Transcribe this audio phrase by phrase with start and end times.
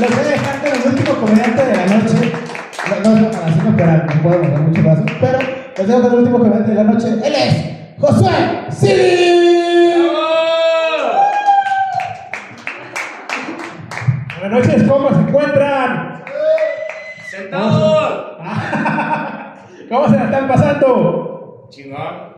[0.00, 2.32] les voy a dejar con el último comediante de la noche.
[3.04, 5.04] No, no, así no, pero no puedo mover mucho brazo.
[5.20, 5.38] Pero
[5.76, 7.08] les dejo con el último comediante de la noche.
[7.22, 8.32] Él es Josué
[8.70, 9.30] Siri.
[14.40, 16.22] Buenas noches, ¿cómo se encuentran?
[17.30, 18.38] ¡Sentado!
[19.90, 21.68] ¿Cómo se la están pasando?
[21.68, 22.30] Chingón.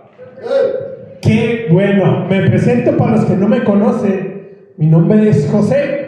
[1.20, 2.26] Qué bueno.
[2.28, 4.72] Me presento para los que no me conocen.
[4.78, 6.01] Mi nombre es José.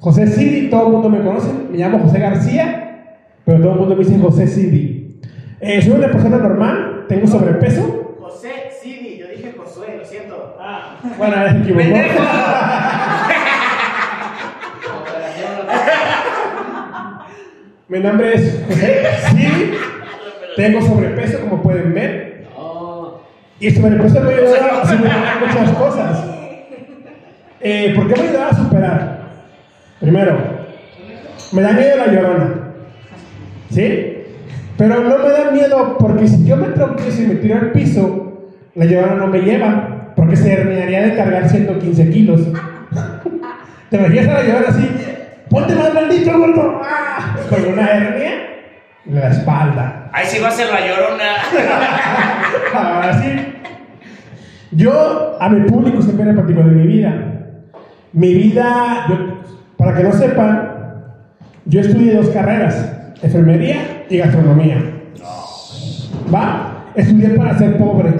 [0.00, 1.48] José Sidi, todo el mundo me conoce.
[1.70, 5.20] Me llamo José García, pero todo el mundo me dice José Sidi.
[5.60, 8.16] Eh, soy una persona normal, tengo sobrepeso.
[8.20, 10.56] José Sidi, yo dije Josué, lo siento.
[10.60, 11.98] Ah, bueno, se equivocó.
[17.88, 19.72] Mi nombre es José Sidi.
[20.56, 22.46] Tengo sobrepeso, como pueden ver.
[23.60, 26.24] Y el sobrepeso me ayuda a superar muchas cosas.
[27.60, 29.17] Eh, ¿Por qué me ayuda a superar?
[30.00, 30.38] Primero,
[31.52, 32.54] me da miedo la llorona.
[33.70, 34.14] ¿Sí?
[34.76, 38.50] Pero no me da miedo porque si yo me tropiezo y me tiro al piso,
[38.74, 40.12] la llorona no me lleva.
[40.14, 42.40] Porque se herniaría de cargar 115 kilos.
[43.90, 44.90] ¿Te imaginas a la llorona así?
[45.48, 46.80] ¡Ponte más maldito, gordo!
[46.84, 47.36] ¡Ah!
[47.48, 48.30] Con una hernia
[49.06, 50.10] en la espalda.
[50.12, 51.24] Ahí sí va a ser la llorona.
[52.94, 53.28] Ahora sí.
[54.72, 57.14] Yo a mi público siempre le platico de mi vida.
[58.12, 59.38] Mi vida, yo-
[59.78, 60.72] para que no sepan,
[61.64, 64.82] yo estudié dos carreras, enfermería y gastronomía.
[66.34, 66.90] ¿Va?
[66.96, 68.12] Estudié para ser pobre.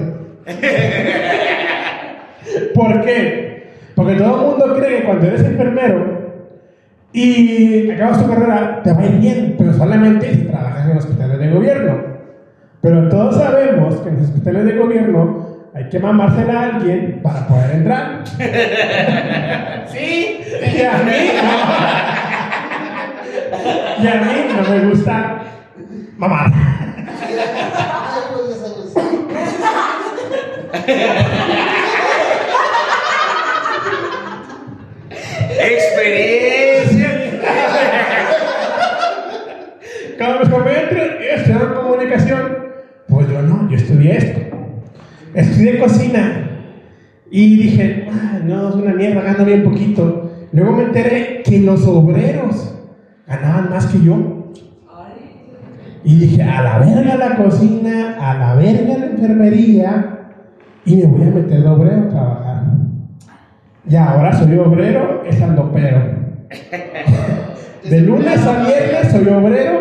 [2.74, 3.72] ¿Por qué?
[3.96, 6.18] Porque todo el mundo cree que cuando eres enfermero
[7.12, 11.40] y acabas tu carrera, te va a ir bien, pero solamente si trabajas en hospitales
[11.40, 11.96] de gobierno.
[12.80, 17.46] Pero todos sabemos que en los hospitales de gobierno hay que mamársela a alguien para
[17.46, 18.24] poder entrar.
[19.88, 20.40] ¿Sí?
[20.76, 21.52] Y a mí no.
[24.02, 25.42] Y a mí no me gusta
[26.16, 26.52] mamar.
[35.60, 37.10] ¡Experiencia!
[40.16, 40.92] Cuando mis compañeros
[41.30, 42.68] estudiaron comunicación,
[43.08, 44.47] pues yo no, yo estudié esto.
[45.34, 46.44] Estudié cocina.
[47.30, 50.30] Y dije, ah, no, es una mierda, gano bien poquito.
[50.52, 52.74] Luego me enteré que los obreros
[53.26, 54.52] ganaban más que yo.
[56.04, 60.14] Y dije, a la verga la cocina, a la verga la enfermería.
[60.84, 62.62] Y me voy a meter de obrero a trabajar.
[63.88, 66.18] Y ahora soy obrero, estando pero.
[67.88, 69.80] De lunes a viernes soy obrero,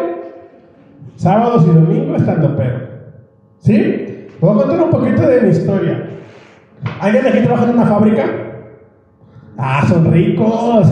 [1.15, 2.87] sábados y domingos estando pero.
[3.59, 4.06] ¿Sí?
[4.39, 6.09] Voy a contar un poquito de mi historia.
[6.99, 8.25] ¿Alguien de aquí trabaja en una fábrica?
[9.57, 10.87] Ah, son ricos.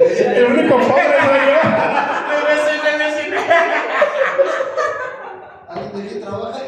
[0.00, 1.60] El único pobre soy yo.
[5.68, 6.60] ¿Alguien de aquí trabaja?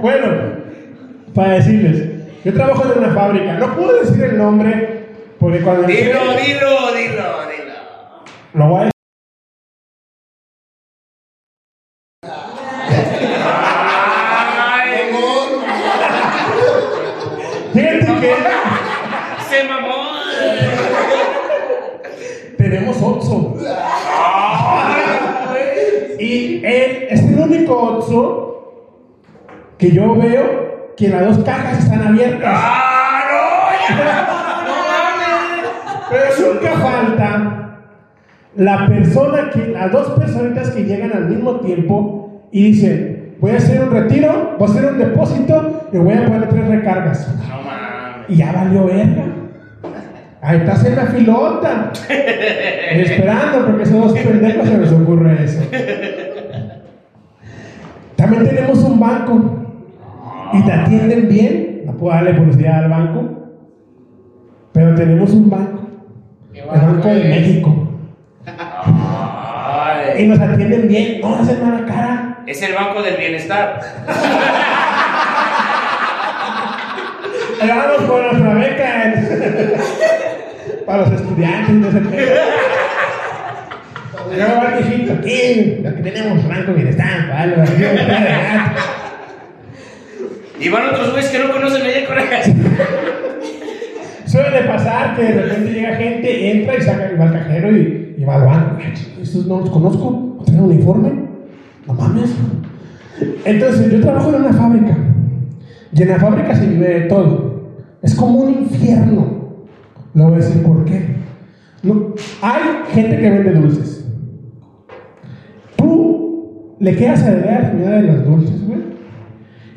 [0.00, 0.28] Bueno,
[1.50, 2.08] para decirles,
[2.44, 3.54] yo trabajo en una fábrica.
[3.54, 5.06] No puedo decir el nombre
[5.40, 7.74] porque cuando Dilo, dilo, dilo, dilo.
[8.54, 8.92] lo voy a decir.
[14.62, 15.10] ¡Ay!
[17.72, 18.34] Fíjate que
[19.48, 19.96] ¡Se mamó!
[22.58, 23.56] tenemos Otso.
[26.20, 28.46] Y él es el único Otso
[29.78, 30.59] que yo veo
[31.00, 32.54] que las dos cajas están abiertas.
[32.54, 33.96] ¡Ah, no!
[34.66, 35.70] ¡No mames!
[36.10, 37.30] Pero nunca falta
[38.54, 43.56] la persona que, las dos personitas que llegan al mismo tiempo y dicen, voy a
[43.56, 47.34] hacer un retiro, voy a hacer un depósito y voy a poner tres recargas.
[47.48, 48.28] No mames.
[48.28, 49.24] Y ya valió verga.
[50.42, 51.92] Ahí estás en la filota.
[52.90, 55.62] esperando porque esos dos pendejos se les ocurre eso.
[58.16, 59.59] También tenemos un banco.
[60.52, 61.82] Y te atienden bien.
[61.86, 63.24] No puedo darle publicidad al banco.
[64.72, 65.88] Pero tenemos un banco.
[66.52, 67.88] El Banco de México.
[70.18, 71.20] Y nos atienden bien.
[71.20, 72.38] No hacen mala cara.
[72.46, 73.80] Es el banco del bienestar.
[77.60, 79.14] Ahí vamos con nuestra beca.
[80.86, 81.74] Para los estudiantes.
[81.74, 82.28] No sé qué.
[84.36, 87.68] Luego va el viejito, aquí, que tenemos Banco Bienestar, los
[90.60, 92.42] Y van otros güeyes que no conocen allá
[94.26, 97.76] Soy suele pasar que de repente llega gente, entra y saca y va al cajero
[97.76, 98.78] y, y va al banco.
[99.20, 101.12] Estos no los conozco, ¿no tienen uniforme?
[101.86, 102.30] No mames.
[103.44, 104.96] Entonces, yo trabajo en una fábrica.
[105.92, 107.72] Y en la fábrica se vive de todo.
[108.02, 109.66] Es como un infierno.
[110.14, 111.16] Le voy a decir por qué.
[111.82, 112.62] No, hay
[112.92, 114.06] gente que vende dulces.
[115.76, 118.89] Tú le quedas a deber a la de los dulces, güey.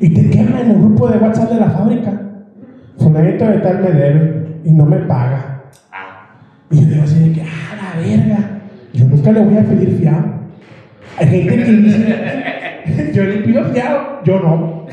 [0.04, 2.12] Y te quema en el grupo de WhatsApp de la fábrica.
[2.98, 5.62] Fulanito de tal me debe y no me paga.
[6.70, 8.38] Y yo digo así de que, ah, la verga.
[8.92, 10.26] Yo nunca le voy a pedir fiado.
[11.18, 14.86] Hay gente que dice, yo le pido fiado, yo no.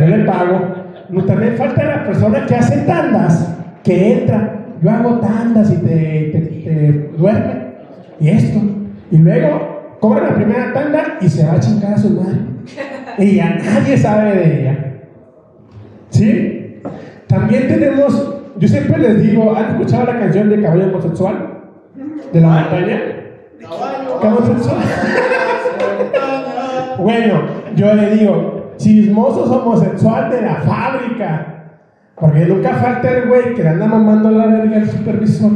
[0.00, 0.74] Yo le pago.
[1.10, 4.66] No, también falta la persona que hace tandas, que entra.
[4.82, 7.54] Yo hago tandas y te, te, te duerme.
[8.18, 8.58] Y esto.
[9.12, 12.55] Y luego cobra la primera tanda y se va a chingar a su madre.
[13.18, 14.94] Y ya nadie sabe de ella.
[16.10, 16.80] ¿Sí?
[17.26, 21.60] También tenemos, yo siempre les digo, ¿han escuchado la canción de Caballo Homosexual?
[22.32, 23.02] De la montaña.
[24.20, 24.78] Caballo Homosexual.
[26.98, 27.42] Bueno,
[27.74, 31.56] yo le digo, chismosos homosexual de la fábrica.
[32.18, 35.52] Porque nunca falta el güey que le anda mamando la verga al supervisor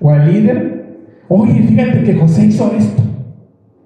[0.00, 0.84] o al líder.
[1.28, 3.02] Oye, fíjate que José hizo esto.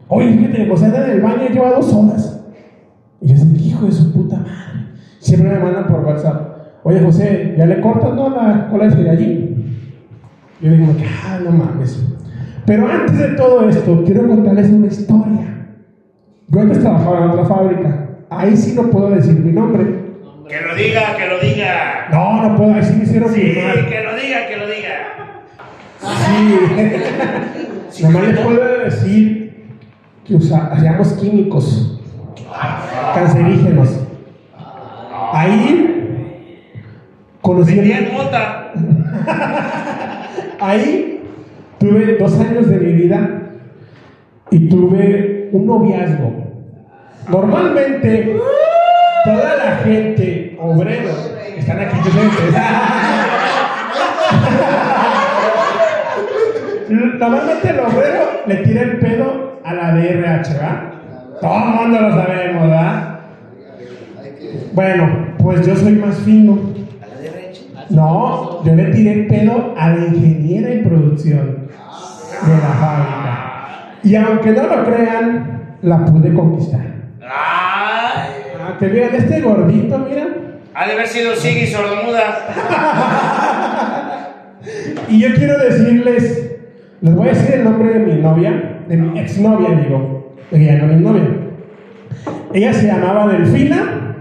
[0.06, 2.37] Oye, fíjate que José anda en el baño y lleva dos horas.
[3.20, 4.86] Y yo digo, hijo de su puta madre.
[5.18, 6.56] Siempre me mandan por WhatsApp.
[6.84, 9.54] Oye, José, ¿ya le cortas no la cola de allí?
[10.60, 10.94] Yo digo,
[11.26, 12.02] ah, no mames.
[12.64, 15.66] Pero antes de todo esto, quiero contarles una historia.
[16.48, 18.08] Yo antes trabajaba en otra fábrica.
[18.30, 19.84] Ahí sí no puedo decir mi nombre.
[20.48, 22.08] Que lo diga, que lo diga.
[22.10, 23.74] No, no puedo, sí me hicieron Sí, firmar.
[23.88, 24.96] que lo diga, que lo diga.
[27.92, 28.02] Sí.
[28.04, 29.66] Nomás les puedo decir
[30.24, 31.97] que usa- hacíamos químicos
[33.14, 34.00] cancerígenos.
[35.32, 35.88] Ahí
[37.40, 37.80] conocí
[38.12, 38.72] mota.
[40.60, 41.22] Ahí
[41.78, 43.42] tuve dos años de mi vida
[44.50, 46.32] y tuve un noviazgo.
[47.28, 48.36] Normalmente,
[49.24, 52.54] toda la gente, obreros, están aquí presentes,
[56.88, 60.97] normalmente el obrero le tira el pedo a la DRH, ¿verdad?
[61.40, 63.20] Todo el mundo lo sabemos, ¿verdad?
[64.72, 66.58] Bueno, pues yo soy más fino.
[67.90, 71.68] No, yo le tiré el pedo a la ingeniera en producción
[72.46, 73.98] de la fábrica.
[74.02, 76.80] Y aunque no lo crean, la pude conquistar.
[77.22, 78.30] Ay.
[78.60, 80.26] Ah, que miren, este gordito, mira.
[80.74, 82.38] Ha de haber sido Siggy sordomuda.
[85.08, 86.50] Y yo quiero decirles,
[87.00, 90.17] les voy a decir el nombre de mi novia, de mi exnovia, digo,
[90.50, 91.28] porque ya no es mi novia.
[92.54, 94.16] Ella se llamaba Delfina,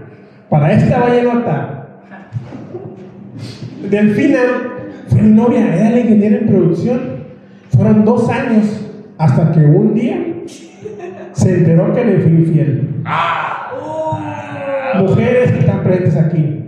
[0.48, 1.86] para esta vallenota.
[3.88, 4.38] Delfina
[5.08, 7.00] fue mi novia, era la ingeniera en producción.
[7.70, 8.86] Fueron dos años
[9.16, 10.18] hasta que un día
[11.32, 13.02] se enteró que le fui infiel.
[14.98, 16.64] Mujeres que están presentes aquí,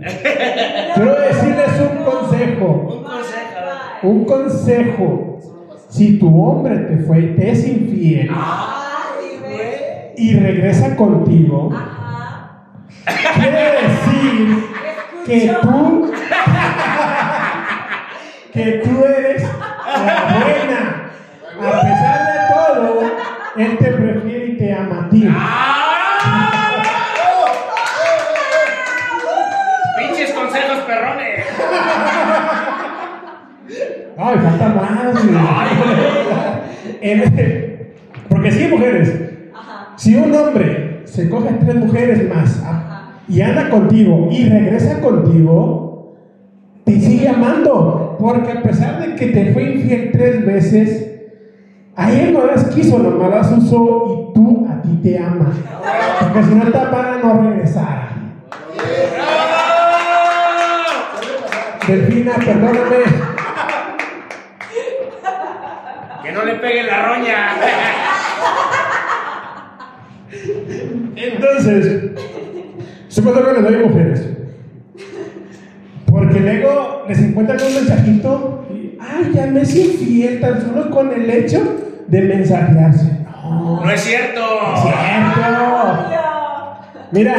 [0.95, 2.65] quiero decirles un consejo.
[2.87, 4.03] Un consejo.
[4.03, 5.39] Un consejo.
[5.89, 8.80] Si tu hombre te fue, te es infiel güey.
[10.17, 12.63] Y regresa contigo, Ajá.
[13.35, 14.65] quiere decir
[15.25, 16.11] que tú,
[18.53, 20.97] que tú eres la buena.
[21.59, 23.11] A pesar de todo,
[23.57, 25.27] él te prefiere y te ama a ti.
[29.97, 31.45] Pinches consejos perrones.
[34.17, 35.13] Ay, falta más.
[35.13, 35.35] güey.
[37.01, 37.93] En-
[38.29, 39.30] Porque sí, mujeres.
[40.01, 46.17] Si un hombre se coge tres mujeres más ah, y anda contigo y regresa contigo,
[46.83, 48.17] te sigue amando.
[48.19, 51.21] Porque a pesar de que te fue infiel tres veces,
[51.95, 55.55] a él no las quiso, nomás las usó y tú a ti te amas.
[56.19, 58.09] Porque si no te amara, no regresara.
[61.87, 62.97] Delfina, perdóname.
[66.23, 68.10] Que no le peguen la roña.
[71.23, 72.11] Entonces,
[73.07, 74.27] supongo que le doy mujeres.
[76.05, 81.11] Porque luego les encuentran un mensajito y, ay, ya me es infiel tan solo con
[81.13, 81.61] el hecho
[82.07, 83.19] de mensajearse.
[83.43, 84.41] No, No es cierto.
[84.75, 84.97] es cierto.
[87.11, 87.35] Mira,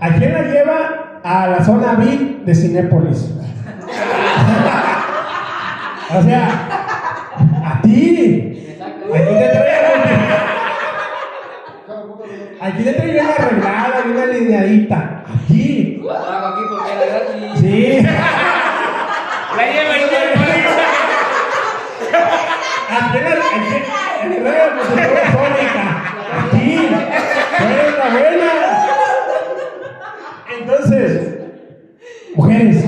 [0.00, 3.30] ¿a quién la lleva a la zona VIP de Cinépolis?
[6.18, 6.48] o sea,
[7.64, 8.56] a ti.
[9.12, 9.90] Aquí te traigo
[12.72, 15.24] Aquí te traigo una arreglada, y una lineadita.
[15.26, 16.00] Aquí.
[16.08, 17.60] Hago aquí porque era gratis.
[17.60, 18.06] Sí.
[19.56, 20.02] La lleva y
[26.38, 26.98] Aquí la,
[27.98, 28.50] la buena.
[30.60, 31.04] Entonces,
[32.36, 32.84] mujeres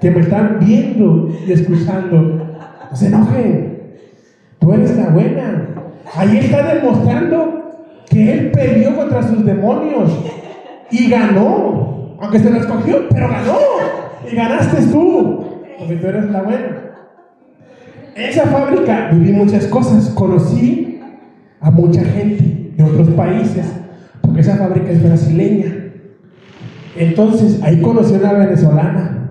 [0.00, 2.16] que me están viendo y escuchando,
[2.90, 3.96] no se enojen.
[4.58, 5.68] Tú eres la buena.
[6.14, 7.51] Ahí está demostrando
[8.12, 10.10] que él peleó contra sus demonios
[10.90, 12.16] y ganó.
[12.20, 13.58] Aunque se lo escogió, pero ganó.
[14.30, 15.44] Y ganaste tú.
[15.78, 16.78] Porque tú eres la buena.
[18.14, 20.10] En esa fábrica viví muchas cosas.
[20.10, 21.00] Conocí
[21.60, 23.72] a mucha gente de otros países.
[24.20, 25.74] Porque esa fábrica es brasileña.
[26.96, 29.30] Entonces ahí conocí a una venezolana.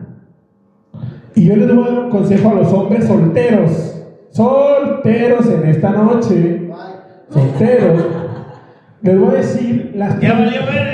[1.35, 4.03] Y yo les dar un consejo a los hombres solteros.
[4.31, 6.69] Solteros en esta noche.
[7.29, 8.30] Solteros.
[9.01, 10.91] Les voy a decir las Ya valió ver.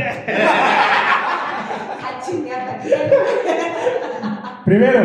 [4.64, 5.02] Primero,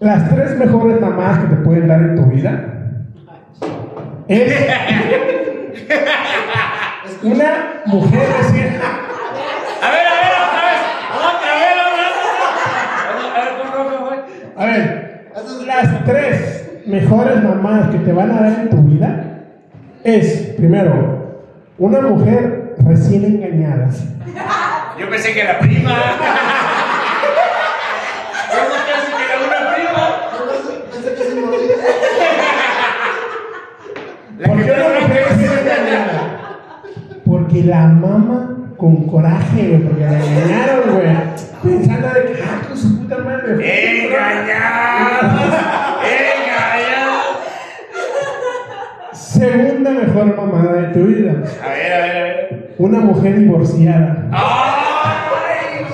[0.00, 2.64] las tres mejores mamás que te pueden dar en tu vida
[4.28, 4.54] es
[7.22, 8.76] una mujer recién.
[9.82, 10.80] A ver, a ver, otra vez.
[11.14, 13.32] Otra vez, otra vez.
[13.34, 14.16] A ver, ¿cómo, cómo fue?
[14.56, 15.32] A ver,
[15.66, 19.24] las tres mejores mamás que te van a dar en tu vida
[20.04, 21.15] es, primero,
[21.78, 23.88] una mujer recién engañada.
[24.98, 25.90] Yo pensé que era prima.
[28.52, 30.02] Yo no pensé que era una prima.
[30.92, 31.22] Pensé que
[34.46, 36.18] ¿Por qué una mujer recién engañada?
[37.24, 38.38] Porque la mama
[38.76, 41.06] con coraje, güey, porque la engañaron, güey.
[41.62, 44.04] Pensando de que, ah, con su puta madre.
[44.04, 44.95] Engañados.
[49.36, 51.32] Segunda mejor mamada de tu vida.
[51.62, 52.74] A ver, a ver, a ver.
[52.78, 54.28] Una mujer divorciada.
[54.32, 55.84] ¡Ay,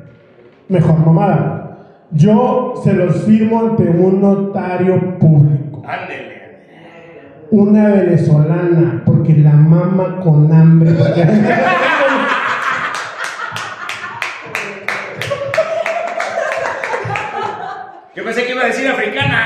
[0.69, 1.79] mejor mamada.
[2.11, 5.83] Yo se los firmo ante un notario público.
[5.87, 6.28] Ándele.
[7.51, 10.91] Una venezolana, porque la mama con hambre.
[18.15, 19.39] Yo pensé que iba a decir africana.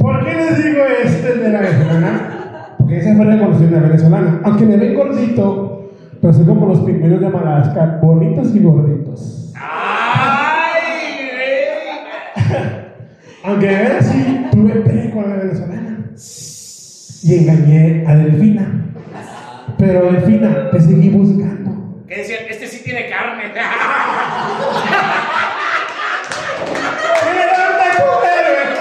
[0.00, 2.74] ¿Por qué les digo este de la venezolana?
[2.76, 4.40] Porque esa fue la conocí una venezolana.
[4.42, 9.43] Aunque me ven gordito, pero soy como los pingüinos de Madagascar, bonitos y gorditos.
[13.54, 16.10] Aunque me ven así, tuve pe con la venezolana.
[17.22, 18.66] Y engañé a Delfina.
[19.78, 22.02] Pero Delfina, te seguí buscando.
[22.08, 23.44] Que decían, este sí tiene carne.
[27.30, 28.74] ¡Mira dónde comer, güey!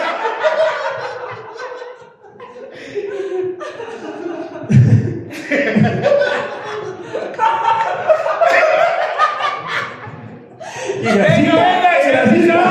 [11.03, 12.61] Y así, Venga, venga, y se así, no, no.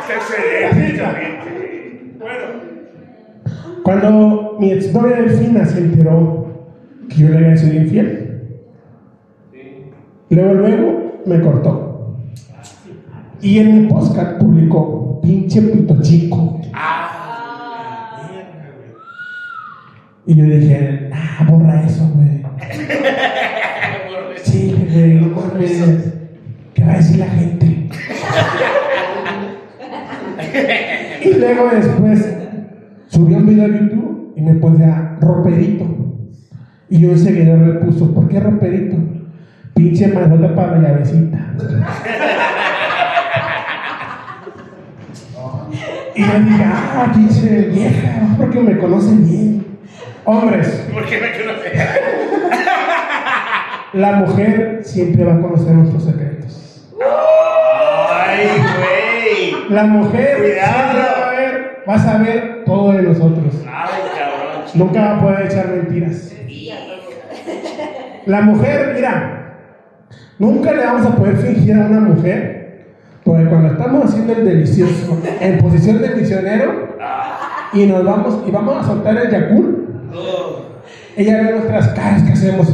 [0.00, 2.14] Está excelente, excelente.
[2.18, 2.44] Bueno.
[3.82, 6.46] Cuando mi exnovia Delfina se enteró
[7.10, 8.24] que yo le había sido infiel,
[10.30, 12.16] luego, luego me cortó.
[13.40, 16.60] Y en mi podcast publicó, pinche pito chico.
[16.72, 17.04] Ah,
[20.26, 22.42] Y yo dije, ah, borra eso, güey.
[24.42, 26.12] Sí, güey, no mames.
[26.74, 27.66] ¿Qué va a decir la gente?
[31.24, 32.36] y luego después
[33.08, 35.86] subí un video a YouTube y me puse a roperito.
[36.90, 38.96] Y un seguidor le puso, ¿por qué roperito?
[39.78, 41.38] Pinche manota para la llavecita.
[46.16, 49.78] y yo dije, ah, pinche vieja, porque me conoce bien.
[50.24, 51.74] Hombres, ¿por qué me conoce?
[53.92, 56.90] la mujer siempre va a conocer nuestros secretos.
[58.10, 59.70] ¡Ay, güey!
[59.70, 60.98] La mujer Cuidado.
[60.98, 63.54] va a ver, va a saber todo de nosotros.
[63.64, 64.64] ¡Ay, cabrón!
[64.74, 66.32] Nunca va a poder echar mentiras.
[68.26, 69.37] La mujer, mira,
[70.38, 72.86] nunca le vamos a poder fingir a una mujer,
[73.24, 76.96] porque cuando estamos haciendo el delicioso en posición de misionero
[77.72, 79.74] y nos vamos y vamos a soltar el yacul,
[80.14, 80.62] Oh,
[81.16, 82.68] ella ve nuestras caras que hacemos.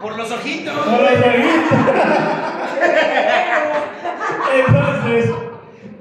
[0.00, 0.74] ¡Por los ojitos!
[0.74, 1.78] Por los ojitos.
[4.66, 5.30] Entonces,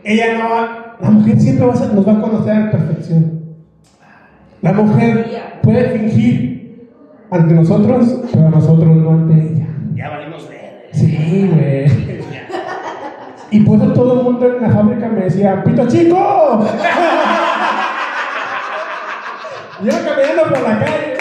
[0.04, 2.72] ella no va, la mujer siempre va a ser- nos va a conocer a la
[2.72, 3.42] perfección.
[4.62, 6.63] La mujer puede fingir
[7.34, 9.68] ante nosotros, pero nosotros no ante ella.
[9.96, 10.90] Ya valimos ver.
[10.92, 12.24] Sí, güey.
[13.52, 16.66] Y por eso todo el mundo en la fábrica me decía, ¡Pito chico!
[19.84, 21.14] la calle.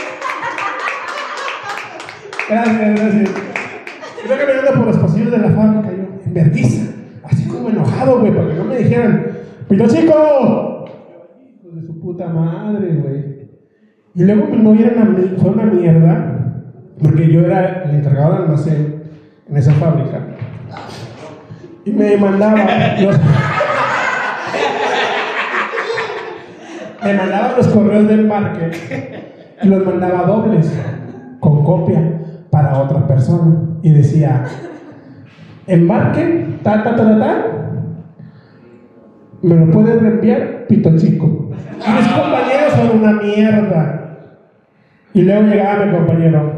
[2.49, 3.31] Gracias, gracias.
[4.25, 6.93] Iba caminando por los pasillos de la fábrica, yo, en vergüenza,
[7.25, 9.27] así como enojado, güey, para que no me dijeran,
[9.69, 10.85] ¡Pito chico!
[11.41, 13.22] Hijos de su puta madre, güey.
[14.15, 16.55] Y luego mi novia era una, mi- fue una mierda,
[17.03, 19.03] porque yo era el encargado del almacén
[19.49, 20.21] en esa fábrica.
[21.85, 22.57] Y me mandaba
[23.01, 23.19] los,
[27.05, 28.71] me mandaba los correos del parque
[29.63, 30.73] y los mandaba dobles
[31.41, 32.01] con copia
[32.51, 33.57] para otra persona.
[33.83, 34.45] Y decía
[35.67, 37.45] embarque ta ta ta ta, ta.
[39.43, 41.51] Me lo puedes reenviar pito chico
[41.85, 44.02] y mis compañeros son una mierda
[45.15, 46.53] y luego llegaba mi compañero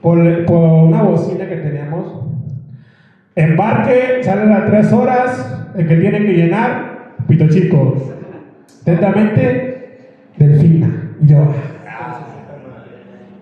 [0.00, 2.24] por, por una bocina que teníamos
[3.36, 8.12] Embarque, sale a las 3 horas, el que tiene que llenar, pito chico.
[8.82, 11.16] Atentamente, Delfina.
[11.20, 11.38] Y yo,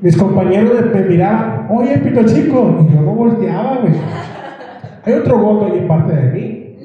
[0.00, 2.86] mis compañeros me miraban, oye, pito chico.
[2.88, 3.92] Y yo no volteaba, güey.
[5.04, 6.76] Hay otro voto ahí en parte de mí.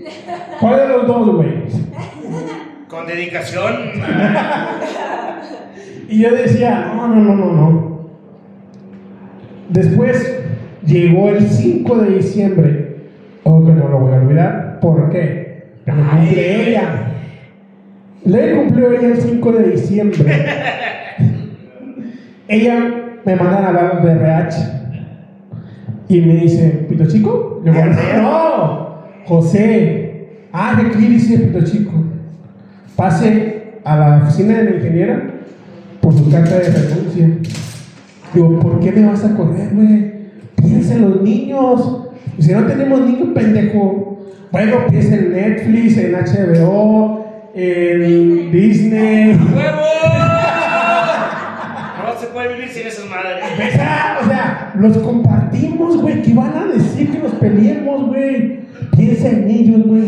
[0.60, 1.64] ¿Cuál de los dos, güey?
[2.90, 3.74] Con dedicación.
[6.10, 7.98] Y yo decía, no, no, no, no, no.
[9.70, 10.40] Después
[10.86, 12.96] llegó el 5 de diciembre.
[13.44, 14.80] Oh, que no lo voy a olvidar.
[14.80, 15.64] ¿Por qué?
[15.86, 17.14] Porque cumple ella.
[18.24, 20.26] Le cumplió ella el 5 de diciembre.
[22.48, 24.58] ella me manda a hablar de RH.
[26.10, 27.62] Y me dice, ¿Pito Chico?
[27.66, 27.86] Le digo,
[28.22, 30.30] no, José.
[30.54, 31.92] Ah, ¿de qué dice Pito Chico?
[32.96, 35.27] Pase a la oficina de la ingeniera
[36.08, 37.30] por su carta de renuncia.
[38.34, 40.14] Digo, ¿por qué me vas a correr, güey?
[40.56, 42.08] Piensa en los niños.
[42.38, 44.18] Y si no tenemos niños, pendejo.
[44.50, 49.32] Bueno, piensa en Netflix, en HBO, en Disney.
[49.54, 49.82] ¡Huevo!
[52.06, 53.44] No se puede vivir sin esas madres.
[53.74, 56.22] Esa, o sea, los compartimos, güey.
[56.22, 58.62] ¿Qué van a decir que nos peleemos, güey?
[58.96, 60.04] Piensa en ellos, güey.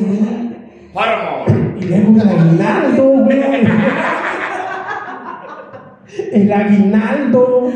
[1.82, 3.42] Y luego aguinaldo, güey.
[6.32, 7.72] El aguinaldo.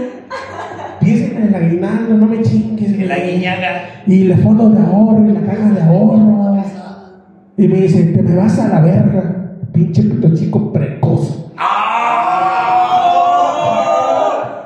[0.99, 3.07] Piensen en el aguinaldo, no me chingues, güey.
[3.07, 3.83] La guiñaga.
[4.07, 6.63] Y el fondo de ahorro, y la caja de ahorro.
[7.57, 11.51] Y me dicen, te me vas a la verga, pinche pito chico precoz.
[11.55, 11.93] ¡Ah!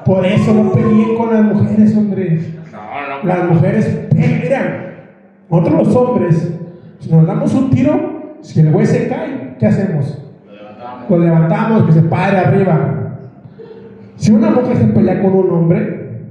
[0.06, 2.40] Por eso no peleé con las mujeres, hombre.
[2.72, 3.28] No, no.
[3.28, 4.88] Las mujeres pelean.
[5.50, 6.52] Nosotros los hombres,
[7.00, 10.18] si nos damos un tiro, si el güey se cae, ¿qué hacemos?
[11.10, 13.07] Lo levantamos, que se pare arriba.
[14.18, 16.24] Si una mujer se pelea con un hombre,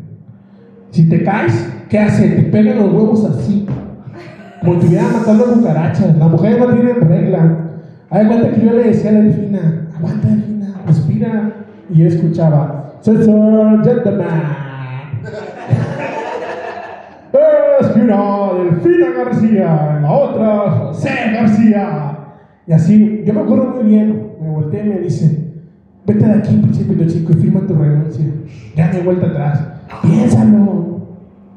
[0.90, 2.28] si te caes, ¿qué hace?
[2.28, 3.66] Te pegan los huevos así.
[4.60, 6.16] Como si estuvieran matando cucarachas.
[6.16, 7.56] Las mujeres no tienen regla.
[8.10, 11.52] Hay cuenta que yo le decía a la Delfina, aguanta Delfina, respira.
[11.88, 14.42] Y yo escuchaba, César Gentleman.
[17.78, 22.18] Respira, Delfina García, la otra, José García.
[22.66, 25.45] Y así, yo me acuerdo muy bien, me volteé y me dice,
[26.06, 28.26] vete de aquí, principio chico, y firma tu renuncia.
[28.76, 29.66] Ya de vuelta atrás,
[30.02, 31.00] piénsalo.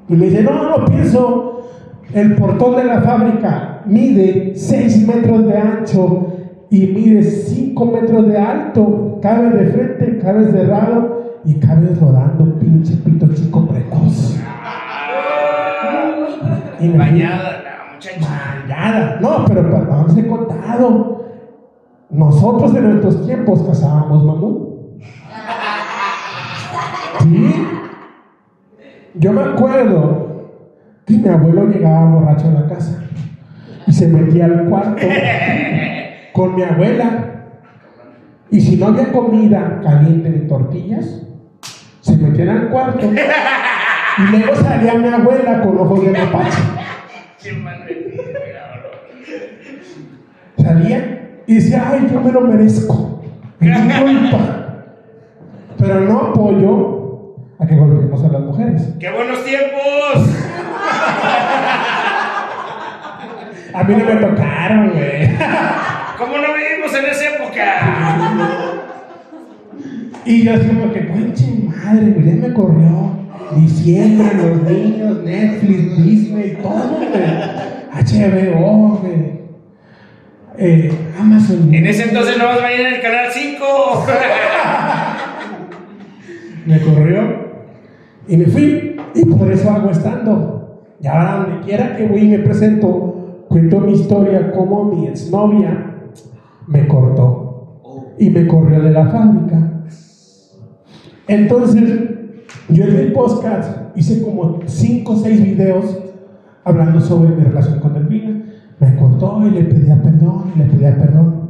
[0.08, 1.46] Y me dice, no, no pienso.
[2.14, 6.34] El portón de la fábrica mide 6 metros de ancho
[6.72, 9.20] y mide 5 metros de alto.
[9.22, 14.38] Cabe de frente, cabe cerrado y cabe rodando, pinche pito chico precoz.
[16.98, 18.64] Bañada, la muchacha.
[18.68, 19.20] Bañada.
[19.22, 21.19] No, pero perdón, les he contado.
[22.10, 25.00] Nosotros en nuestros tiempos cazábamos mamú.
[27.22, 27.68] ¿Sí?
[29.14, 30.30] Yo me acuerdo
[31.06, 33.04] que mi abuelo llegaba borracho a la casa
[33.86, 35.06] y se metía al cuarto
[36.34, 37.26] con mi abuela.
[38.50, 41.22] Y si no había comida caliente ni tortillas,
[42.02, 43.08] se metían al cuarto.
[43.08, 46.62] Y luego salía mi abuela con ojos de mapache.
[50.58, 51.19] Salía
[51.50, 53.24] y decía, ay, yo me lo merezco.
[53.60, 54.38] Es mi culpa.
[55.80, 58.94] Pero no apoyo a que golpeemos a las mujeres.
[59.00, 60.30] ¡Qué buenos tiempos!
[63.74, 65.30] A mí no me tocaron, güey.
[66.20, 67.66] ¿Cómo no vivimos en esa época?
[70.26, 73.10] Y yo así como que, pinche madre, güey, ya me corrió.
[73.56, 77.10] Diciembre, los niños, Netflix, Disney, todo, güey.
[77.92, 79.39] HBO, güey.
[80.58, 81.74] Eh, Amazon.
[81.74, 83.66] En ese entonces no vas a ir en el canal 5.
[86.66, 87.50] Me corrió
[88.28, 88.96] y me fui.
[89.16, 90.86] Y por eso hago estando.
[91.02, 95.96] Y ahora donde quiera que voy y me presento, cuento mi historia como mi exnovia
[96.68, 97.82] me cortó
[98.20, 99.84] y me corrió de la fábrica.
[101.28, 101.84] Entonces,
[102.70, 105.98] yo en el podcast hice como 5 o 6 videos
[106.64, 108.49] hablando sobre mi relación con Delfina.
[108.80, 111.50] Me cortó y le pedía perdón, y le pedía perdón.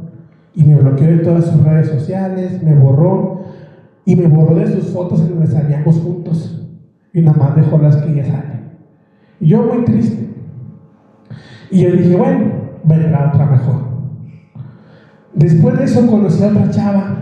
[0.54, 3.44] Y me bloqueó de todas sus redes sociales, me borró
[4.04, 6.66] y me borró de sus fotos en donde salíamos juntos.
[7.12, 8.60] Y nada más dejó las que ella sale.
[9.40, 10.28] Y yo muy triste.
[11.70, 12.52] Y yo dije, bueno,
[12.84, 13.90] vendrá otra mejor.
[15.34, 17.16] Después de eso conocí a otra chava.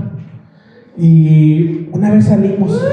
[0.97, 2.83] Y una vez salimos.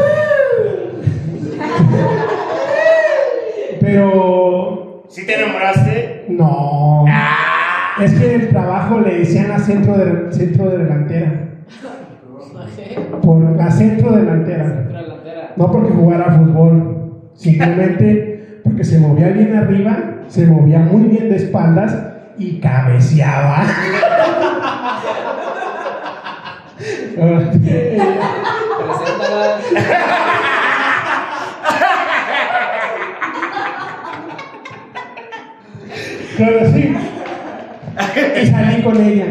[3.79, 6.25] Pero ¿Sí te enamoraste?
[6.29, 7.05] no.
[7.07, 8.01] Ah.
[8.01, 11.31] Es que en el trabajo le decían a centro de, centro de delantera.
[13.21, 14.89] Por la centro delantera.
[15.55, 17.21] No porque jugara fútbol.
[17.35, 21.97] Simplemente porque se movía bien arriba, se movía muy bien de espaldas
[22.37, 23.63] y cabeceaba.
[36.35, 36.93] Claro, sí.
[38.41, 39.25] Y salí con ella.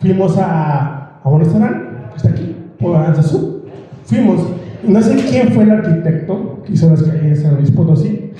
[0.00, 3.62] Fuimos a, a un restaurante que está aquí, por Aranzazú.
[4.04, 4.46] Fuimos.
[4.86, 8.32] No sé quién fue el arquitecto que hizo las calles de San Luis Potosí,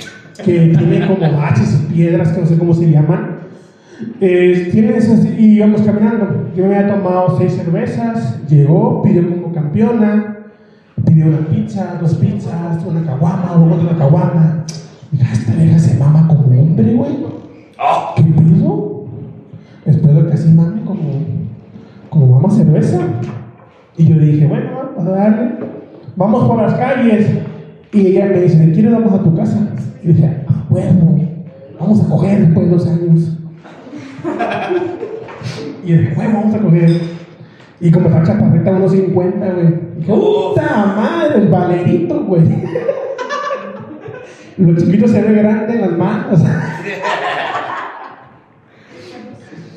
[0.45, 3.37] que tiene como baches y piedras, que no sé cómo se llaman.
[4.21, 6.51] Eh, tienen esas, y íbamos caminando.
[6.55, 10.37] Yo me había tomado seis cervezas, llegó, pidió como campeona,
[11.05, 14.65] pidió una pizza, dos pizzas, una caguama, luego otra caguama.
[15.11, 17.37] Mira, esta vieja se mama como hombre, güey.
[18.17, 19.05] ¿Qué pido?
[19.85, 21.03] Espero que así mame como,
[22.09, 22.99] como mamá cerveza.
[23.97, 25.51] Y yo dije, bueno, vamos a darle.
[26.17, 27.29] Vamos por las calles.
[27.93, 29.69] Y ella me dice, ¿quieres vamos a tu casa?
[30.03, 31.21] Y dije, ah, bueno,
[31.79, 33.37] vamos a coger después de dos años.
[35.85, 36.91] Y dije, bueno, vamos a coger.
[37.81, 39.69] Y como está chaparrita, unos 50, güey.
[40.05, 41.43] ¡Puta madre!
[41.43, 42.43] El valerito, güey.
[44.57, 46.41] Los chiquitos se ve grande en las manos.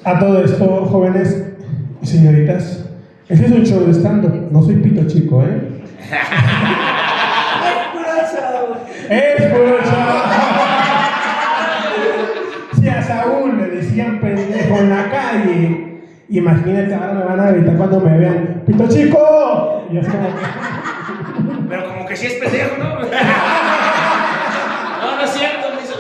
[0.10, 1.54] A todo esto, jóvenes
[2.02, 2.84] y señoritas,
[3.28, 5.84] este es un show de stand no soy pito chico, ¿eh?
[7.70, 8.76] Es puro show.
[9.08, 10.18] ¡Es puro show!
[12.82, 17.78] Si a Saúl le decían pendejo en la calle, imagínate, ahora me van a gritar
[17.78, 19.86] cuando me vean, ¡pito chico!
[19.92, 20.30] Y yo como
[21.70, 22.96] Pero como que sí es pendejo, ¿no?
[25.02, 25.94] No, no es cierto, no hizo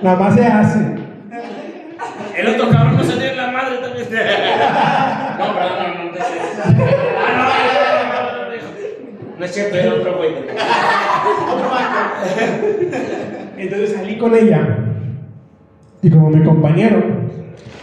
[0.00, 1.01] nada más se hace.
[2.42, 4.06] El otro cabrón no salió en la madre también.
[5.38, 6.18] No, perdón, no, no, no.
[7.24, 7.30] Ah,
[8.08, 10.30] no, no, no, es cierto, era otro güey.
[13.58, 14.78] Entonces salí con ella.
[16.02, 17.00] Y como mi compañero,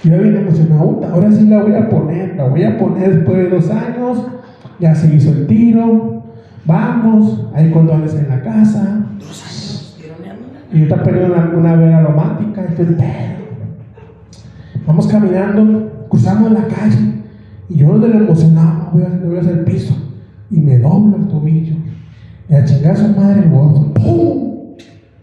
[0.03, 3.37] yo bien emocionado, "Puta, ahora sí la voy a poner, la voy a poner después
[3.37, 4.27] de dos años,
[4.79, 6.23] ya se hizo el tiro,
[6.65, 9.97] vamos, hay condones en la casa, Dos años
[10.71, 13.38] y yo estaba perdiendo una, una y estoy, "Pero".
[14.89, 17.21] Vamos caminando, cruzamos la calle,
[17.69, 19.95] y yo de lo emocionado voy a, voy el piso,
[20.49, 21.75] y me doblo el tobillo,
[22.49, 24.73] y a chingar a su madre el gordo, ¡pum!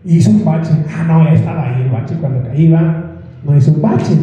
[0.05, 0.70] Y hizo un bache.
[0.88, 3.16] Ah, no, ya estaba ahí el bache cuando caí, va.
[3.44, 4.16] No hizo un bache.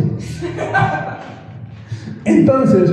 [2.23, 2.89] Entonces,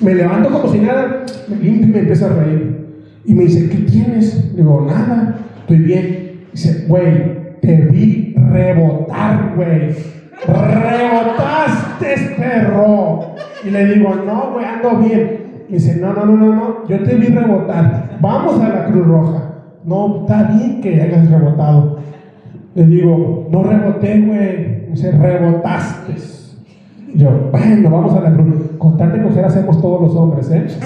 [0.00, 2.86] me levanto como si nada, me limpio y me empiezo a reír.
[3.24, 4.54] Y me dice, ¿qué tienes?
[4.54, 6.42] Digo, nada, estoy bien.
[6.52, 10.17] Dice, güey, te vi rebotar, güey.
[10.48, 13.34] Rebotaste, perro.
[13.64, 15.64] Y le digo, no, güey, ando bien.
[15.68, 18.16] Y dice, no, no, no, no, no, yo te vi rebotar.
[18.20, 19.42] Vamos a la Cruz Roja.
[19.84, 21.98] No, está bien que hayas rebotado.
[22.74, 24.86] Le digo, no reboté, güey.
[24.90, 26.14] Dice, rebotaste.
[27.12, 28.54] Y Yo, bueno, vamos a la cruz.
[28.78, 30.66] Con tal de coger hacemos todos los hombres, ¿eh?
[30.68, 30.78] ¡Esta,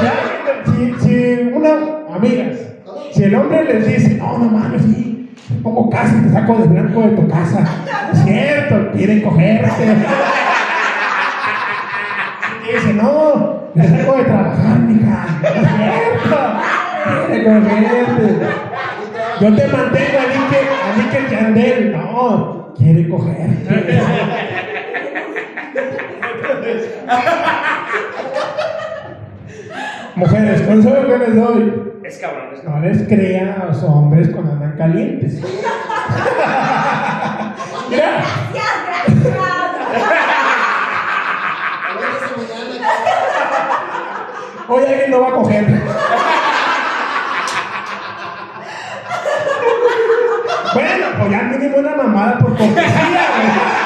[0.00, 0.94] güey!
[0.98, 1.70] Si, si una,
[2.14, 2.75] amigas,
[3.16, 6.58] si el hombre les dice, no, no mames, sí, te pongo casa y te saco
[6.58, 7.64] de blanco de tu casa.
[8.12, 9.68] Es cierto, quieren cogerte.
[12.62, 15.26] Y dice, no, te saco de trabajar, mija.
[15.42, 16.36] Es cierto.
[17.26, 18.46] Quiere cogerte.
[19.40, 21.92] Yo te mantengo a mí que, a mí que Yandel.
[21.92, 24.02] No, quiere cogerte.
[30.16, 31.92] Mujeres, consejo que les doy.
[32.02, 35.34] Es cabrón, es No les crean a los hombres cuando andan calientes.
[37.90, 38.24] Mira,
[38.54, 39.36] Gracias, gracias.
[44.68, 45.64] hoy alguien no va a coger.
[50.74, 53.76] Bueno, pues ya mínimo una mamada por cortesía, güey.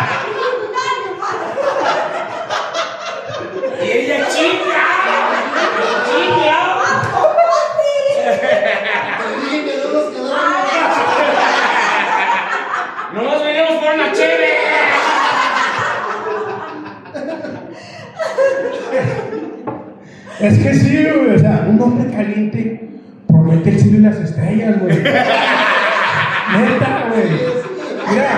[13.81, 14.51] por una chévere.
[20.41, 21.37] Es que sí, güey.
[21.37, 22.89] O sea, un hombre caliente
[23.27, 24.97] promete el cielo y las estrellas, güey.
[24.97, 25.13] Neta,
[27.11, 27.29] güey.
[28.11, 28.29] Mira,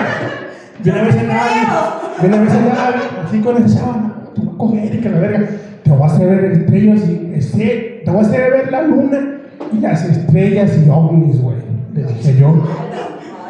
[0.83, 2.93] yo una vez andaba, yo una vez andaba
[3.25, 4.13] así con esa sábana.
[4.35, 5.47] Te voy a coger y que la verga.
[5.83, 9.19] Te voy a hacer ver estrellas y este, te voy a hacer ver la luna
[9.71, 11.57] y las estrellas y ovnis, güey.
[11.93, 12.67] Le dije yo.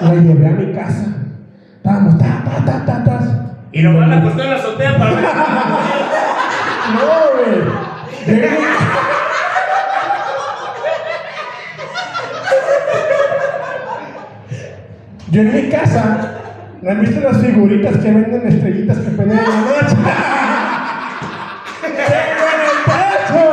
[0.02, 1.06] La llevé a mi casa.
[1.78, 3.20] Estábamos, ta, ta, ta, ta, ta.
[3.72, 5.26] Y lo van a acostar en la azotea para ver.
[6.94, 7.83] No, güey.
[15.32, 16.40] Yo en mi casa,
[16.82, 19.96] ¿no han visto las figuritas que venden estrellitas que ponen en la noche?
[21.82, 23.44] ¡Tengo en el techo!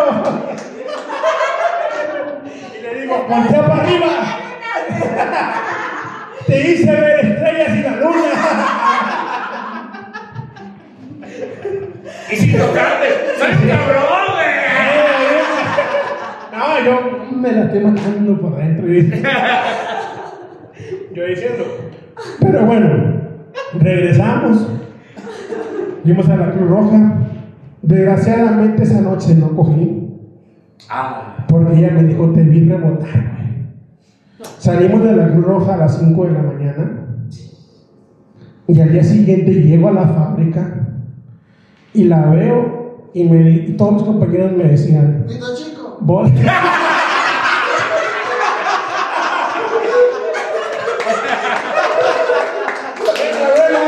[2.78, 4.10] Y le digo, voltea para arriba.
[6.46, 8.32] Te hice ver estrellas y la luna.
[12.30, 13.08] Y sin tocarte.
[13.38, 14.19] Soy un cabrón.
[16.60, 18.86] No, yo me la estoy matando por dentro.
[18.86, 19.22] dice.
[21.14, 21.64] Yo diciendo.
[22.40, 22.88] Pero bueno,
[23.78, 24.66] regresamos.
[26.02, 27.12] Fuimos a la Cruz Roja.
[27.82, 30.08] Desgraciadamente esa noche no cogí.
[30.88, 31.44] Ah.
[31.48, 34.46] Porque ella me dijo, te vi rebotar, güey.
[34.58, 37.06] Salimos de la Cruz Roja a las 5 de la mañana.
[38.68, 40.86] Y al día siguiente llego a la fábrica
[41.92, 45.24] y la veo y, me, di- y todos mis compañeros me decían,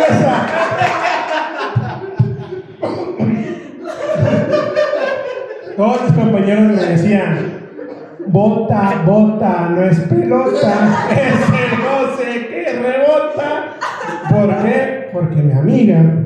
[0.09, 0.47] Esa.
[5.77, 7.63] Todos mis compañeros me decían,
[8.27, 13.79] bota, bota, no es pelota, es el no sé qué rebota.
[14.29, 15.09] ¿Por qué?
[15.13, 16.22] Porque mi amiga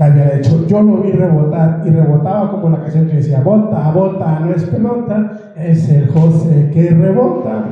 [0.00, 3.90] la había hecho, yo lo vi rebotar y rebotaba como la canción que decía, bota,
[3.90, 7.66] bota, no es pelota, es el José que rebota.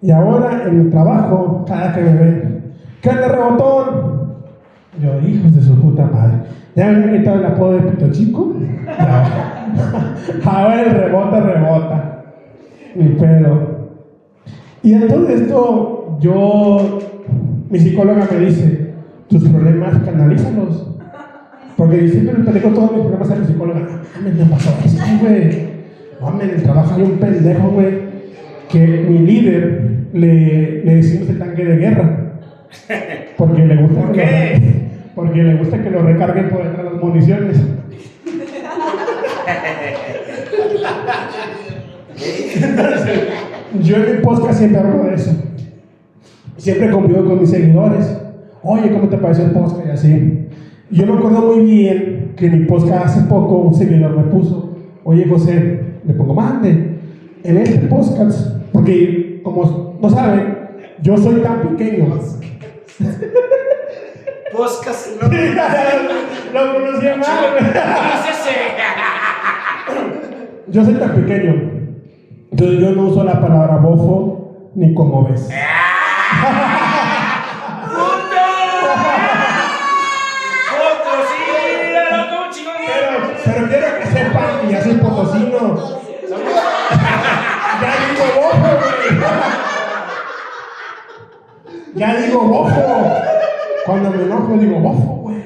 [0.00, 4.32] Y ahora en mi trabajo, cada que me ven, ¿qué onda rebotón?
[4.98, 6.38] Yo, hijos de su puta madre.
[6.74, 8.54] ¿Ya me han quitado el apodo de Pito Chico?
[10.46, 12.24] Ahora el rebota, rebota.
[12.94, 13.90] Ni pedo.
[14.82, 16.98] Y en todo esto, yo,
[17.68, 18.94] mi psicóloga me dice,
[19.28, 20.91] tus problemas canalízalos.
[21.82, 23.80] Porque siempre le platico todos mis problemas a mi psicóloga.
[24.14, 25.66] Mames, me pasó esto, güey.
[26.20, 27.98] Mames, en el trabajo hay un pendejo, güey,
[28.70, 32.18] que mi líder le, le decimos el tanque de guerra.
[33.36, 34.60] Porque le gusta ¿Por que qué?
[34.60, 37.60] Lo, porque le gusta que lo recarguen por detrás las municiones.
[42.62, 43.20] Entonces,
[43.80, 45.32] yo en mi podcast siempre hablo de eso.
[46.58, 48.06] Siempre convivo con mis seguidores.
[48.62, 49.84] Oye, ¿cómo te pareció el podcast?
[49.84, 50.41] Y así.
[50.92, 54.76] Yo me acuerdo muy bien que en mi podcast hace poco un seguidor me puso,
[55.04, 56.98] oye José, le pongo mande.
[57.44, 60.68] En este podcast, porque como no saben,
[61.00, 62.14] yo soy tan pequeño.
[64.52, 65.28] Podcast, no.
[66.52, 67.56] Lo conocía mal.
[70.68, 71.54] Yo soy tan pequeño.
[72.50, 75.48] Entonces yo no uso la palabra bofo ni como ves.
[91.94, 92.72] Ya digo bofo.
[93.86, 95.42] Cuando me enojo digo bofo, güey.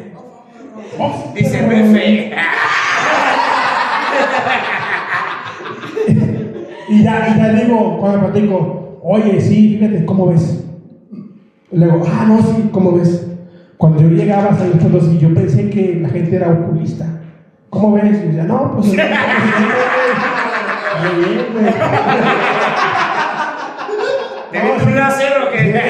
[0.98, 1.32] Bofo.
[1.34, 2.36] Dice Pepe.
[6.88, 10.64] Y ya, y ya digo, cuando platico, oye, sí, fíjate, ¿cómo ves?
[11.72, 13.26] Y luego, ah, no, sí, ¿cómo ves?
[13.76, 17.06] Cuando yo llegaba a San Luis Potosí, yo pensé que la gente era oculista.
[17.70, 18.22] ¿Cómo ves?
[18.22, 18.86] Y decía, no, pues.
[21.02, 21.66] Muy bien, güey.
[24.60, 25.80] ¿Te viste un láser o qué?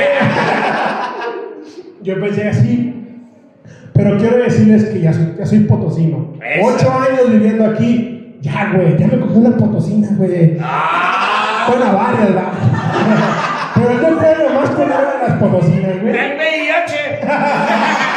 [2.02, 2.92] Yo pensé así.
[3.94, 6.34] Pero quiero decirles que ya soy, ya soy potosino.
[6.44, 6.66] Eso.
[6.66, 8.38] Ocho años viviendo aquí.
[8.42, 10.58] Ya, güey, ya me cogí una potosina, güey.
[10.60, 11.66] ¡Ah!
[11.68, 12.52] Bueno, varias, ¿verdad?
[13.74, 16.16] Pero yo creo más con las potosinas, güey.
[16.16, 17.20] ¡El VIH!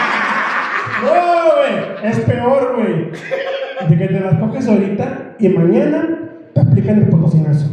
[1.01, 1.12] No,
[1.55, 3.12] güey, es peor, güey.
[3.89, 6.09] De que te las coges ahorita y mañana
[6.53, 7.67] te aplican el potosinazo.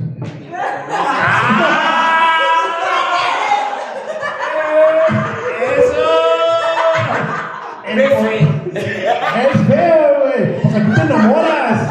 [7.97, 8.39] Pepe.
[8.75, 10.63] Es feo, güey.
[10.63, 11.89] Porque tú te enamoras.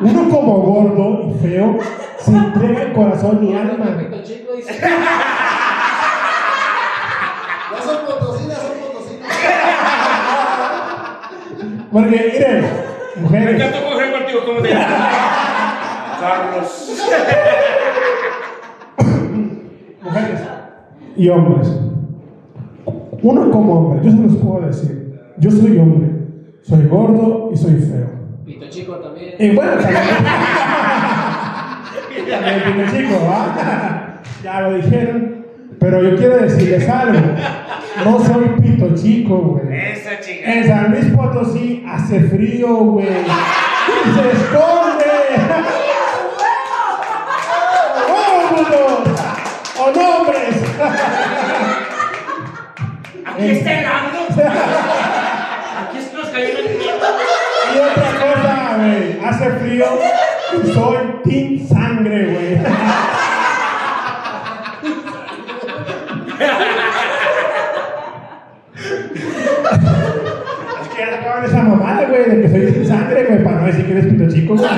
[0.00, 1.78] Uno como gordo y feo
[2.18, 3.98] se entrega el corazón y alma.
[3.98, 4.72] Pito chico dice.
[7.70, 9.28] No son potosinas, son potosinas.
[11.92, 12.64] Porque, miren,
[13.16, 14.88] Me mujeres, encantó coger contigo, ¿cómo te llamas?
[16.20, 16.68] Carlos.
[20.02, 20.40] mujeres
[21.16, 21.68] y hombres.
[23.22, 24.97] Uno como hombre, yo se los puedo decir.
[25.40, 26.10] Yo soy hombre,
[26.62, 28.10] soy gordo y soy feo.
[28.44, 29.34] Pito chico también.
[29.38, 30.02] Y bueno, también.
[32.64, 34.20] también chico, ¿va?
[34.42, 35.46] Ya lo dijeron.
[35.78, 37.20] Pero yo quiero decirles algo.
[38.04, 39.92] No soy pito chico, güey.
[39.92, 40.52] Esa chica.
[40.52, 43.06] En San Luis Potosí hace frío, güey.
[43.06, 45.04] Y se esconde.
[48.08, 49.20] ¡Vámonos!
[49.78, 50.56] ¡O nombres!
[53.24, 54.18] Aquí está helando.
[59.28, 59.84] Hace frío
[60.72, 62.54] soy team sangre, güey.
[62.54, 62.60] Es
[70.88, 73.84] que ya acaban esa mamada, güey, de que soy team sangre, güey, para no decir
[73.84, 74.70] que eres pito chico, güey.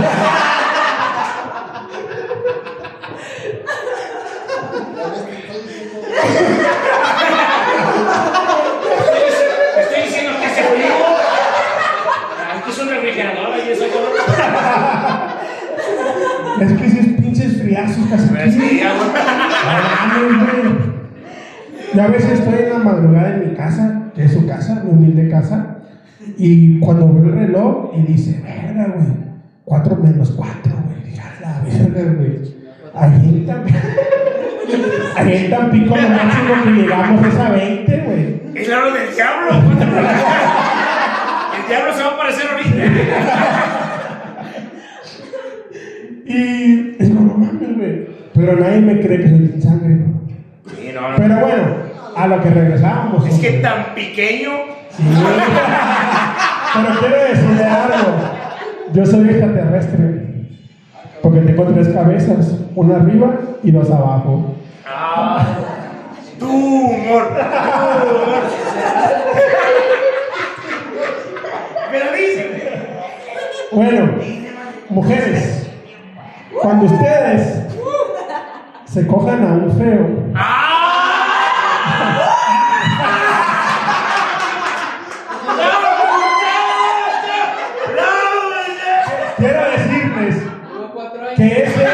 [9.77, 10.95] Te estoy diciendo que hace frío.
[12.59, 14.11] Aquí es un refrigerador y eso todo.
[16.61, 17.07] Es que si es
[18.11, 18.29] casi.
[18.29, 18.81] Pues sí.
[21.95, 24.91] Yo a veces estoy en la madrugada en mi casa, que es su casa, mi
[24.91, 25.79] humilde casa,
[26.37, 29.09] y cuando veo el reloj y dice, verga, güey,
[29.65, 32.61] 4 menos 4, güey, dije, a la verga, güey.
[32.95, 33.79] Ahí Tampico,
[35.17, 38.41] ahí en Tampico lo máximo que llegamos es a 20, güey.
[38.55, 39.53] Es la hora del diablo.
[41.57, 42.81] El diablo se va a aparecer ahorita.
[46.33, 48.09] Y digo, no mames, güey.
[48.35, 50.05] Pero nadie me cree que soy sin sangre.
[50.67, 51.17] Sí, no, no.
[51.17, 51.77] Pero bueno,
[52.17, 53.27] a lo que regresábamos.
[53.27, 54.51] Es que tan pequeño.
[54.91, 55.03] Sí.
[56.75, 58.17] Pero quiero decirle algo.
[58.93, 60.21] Yo soy extraterrestre.
[61.23, 64.55] Porque tengo tres cabezas, una arriba y dos abajo.
[64.87, 65.47] Ah,
[66.39, 67.29] tu humor.
[67.29, 68.43] Tu humor.
[71.91, 72.51] Pero dice.
[73.73, 74.13] Bueno,
[74.89, 75.60] mujeres,
[76.61, 77.63] cuando ustedes
[78.85, 80.07] se cojan a un feo,
[89.37, 90.37] quiero decirles
[91.37, 91.87] que ese.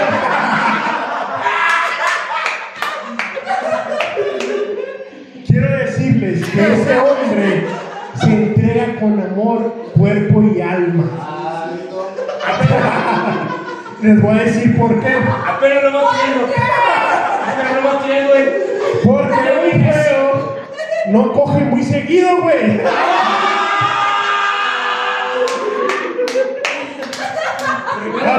[5.46, 7.66] Quiero decirles que ese hombre
[8.20, 11.05] se entrega con amor, cuerpo y alma.
[14.02, 15.09] Les voy a decir por qué.
[15.09, 16.46] Apenas lo va tirando.
[17.46, 18.46] Apenas lo va tirando, güey.
[19.04, 20.56] Porque un feo
[21.09, 22.80] no coge muy seguido, güey.
[28.02, 28.38] Primero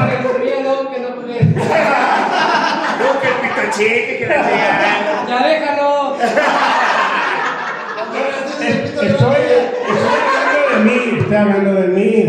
[3.20, 4.26] que la chica.
[5.28, 6.16] Ya déjalo.
[8.58, 9.28] Estoy, estoy
[10.36, 12.28] hablando de mí, estoy hablando de mí.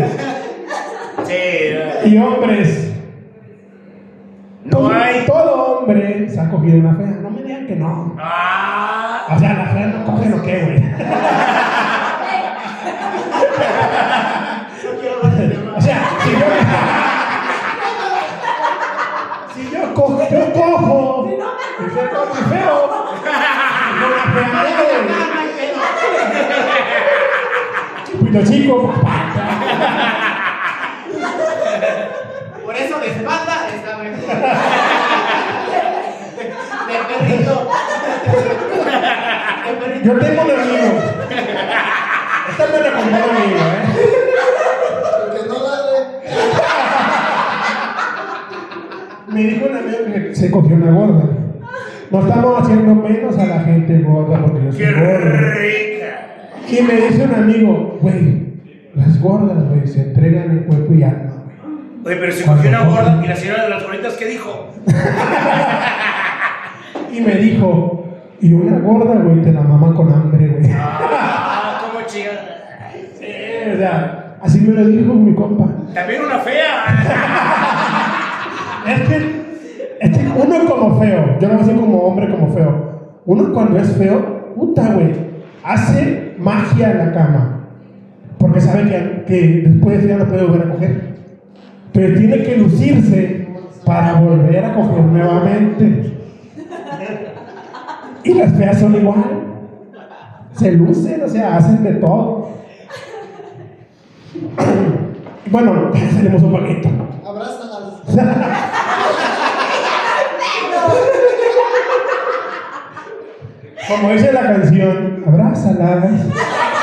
[1.26, 2.89] Sí, Y hombres,
[4.64, 5.26] no todo, hay.
[5.26, 7.06] todo hombre se ha cogido una fea.
[7.22, 8.14] No me digan que no.
[8.18, 10.78] Ah, O sea, las feas no cogen o qué, güey.
[15.76, 16.46] O sea, si yo.
[19.54, 21.28] Si yo cojo, yo cojo.
[21.30, 22.76] Y se coge feo.
[24.00, 24.48] No la fea,
[28.12, 28.24] güey.
[28.32, 28.76] Pito chico,
[32.70, 34.16] Por eso de espalda está mejor.
[36.86, 37.68] De perrito.
[39.66, 40.04] De perrito.
[40.04, 40.90] Yo tengo un amigo.
[42.48, 43.82] Esta me la contó un amigo, ¿eh?
[45.26, 45.98] Porque no ladre.
[49.26, 51.24] Me dijo un amigo que se cogió una gorda.
[52.12, 55.30] No estamos haciendo menos a la gente gorda porque yo soy qué gordo.
[55.58, 56.10] rica.
[56.68, 58.60] Y me dice un amigo, güey,
[58.94, 61.29] las gordas, güey, se entregan en cuerpo y alma, güey.
[62.04, 64.68] Oye, pero se cogió una gorda y la señora de las gorditas, ¿qué dijo?
[67.12, 68.04] Y me dijo,
[68.40, 70.72] y una gorda, güey, te la mama con hambre, güey.
[70.72, 72.30] Ah, cómo chica.
[73.18, 73.26] Sí,
[73.74, 75.66] o sea, así me lo dijo mi compa.
[75.92, 76.84] También una fea.
[78.86, 79.16] Es que,
[80.00, 83.94] es que uno como feo, yo no decir como hombre como feo, uno cuando es
[83.94, 85.12] feo, puta, güey,
[85.62, 87.60] hace magia en la cama.
[88.38, 91.09] Porque sabe que, que después ya no puede volver a coger.
[91.92, 93.48] Pero tiene que lucirse
[93.84, 96.16] para volver a coger nuevamente.
[98.22, 99.24] Y las feas son igual.
[100.52, 102.50] Se lucen, o sea, hacen de todo.
[105.50, 106.88] Bueno, salimos un poquito.
[107.26, 107.80] Abrázalas.
[113.88, 116.04] Como dice la canción, abrázalas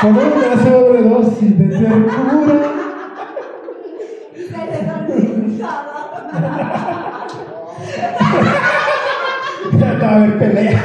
[0.02, 2.77] con una sobredosis de ternura.
[10.18, 10.82] Haber pelea.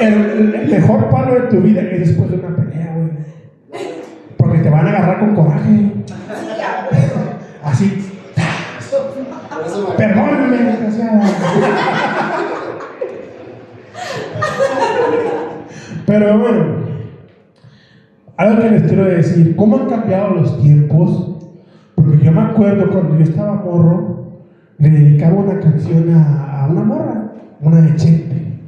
[0.00, 3.10] El, mejor palo de tu vida es después de una pelea, güey.
[4.36, 5.92] Porque te van a agarrar con coraje.
[7.62, 8.10] Así.
[9.96, 10.44] Perdóname.
[16.06, 16.64] Pero bueno,
[18.36, 21.34] algo que les quiero decir, ¿cómo han cambiado los tiempos?
[21.94, 24.13] Porque yo me acuerdo cuando yo estaba morro,
[24.84, 28.60] le dedicaba una canción a, a una morra, una de Chente.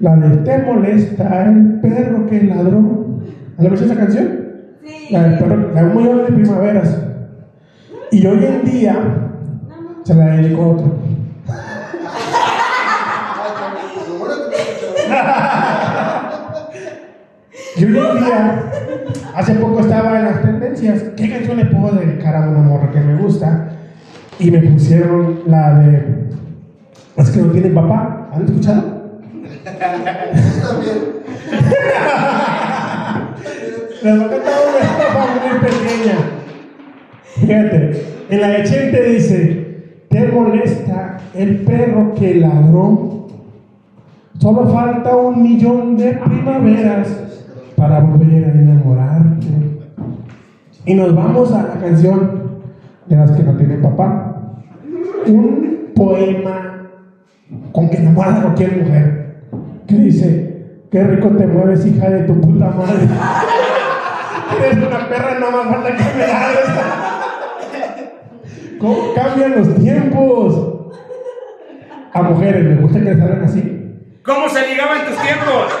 [0.00, 3.20] La de Te molesta el perro que ladró.
[3.58, 4.28] ¿Has visto esa canción?
[4.84, 5.12] Sí.
[5.12, 6.98] La del perro, la de un millón de primaveras.
[8.10, 8.98] Y hoy en día
[10.02, 10.96] se la dedico a otro.
[17.74, 18.70] Y hoy en día,
[19.34, 23.00] hace poco estaba en las tendencias, ¿qué canción le puedo dedicar a una morra que
[23.00, 23.71] me gusta?
[24.42, 26.26] Y me pusieron la de
[27.16, 28.28] Los que no tienen papá.
[28.32, 28.82] ¿Han escuchado?
[29.40, 30.98] Yo también.
[34.02, 36.16] Les voy a cantar una muy pequeña.
[37.36, 43.28] Fíjate, en la de Chente dice, te molesta el perro que ladró.
[44.40, 47.08] Solo falta un millón de primaveras
[47.76, 49.46] para volver a enamorarte.
[50.84, 52.42] Y nos vamos a la canción
[53.06, 54.31] de las que no tienen papá.
[55.26, 56.88] Un poema
[57.72, 59.36] con que enamoras a cualquier mujer.
[59.86, 63.02] Que dice, qué rico te mueves, hija de tu puta madre.
[64.58, 66.64] Eres una perra, no más falta que me hables.
[68.78, 70.68] ¿Cómo cambian los tiempos?
[72.14, 73.94] A mujeres, ¿les gusta que les hablen así?
[74.24, 75.72] ¿Cómo se ligaba en tus tiempos?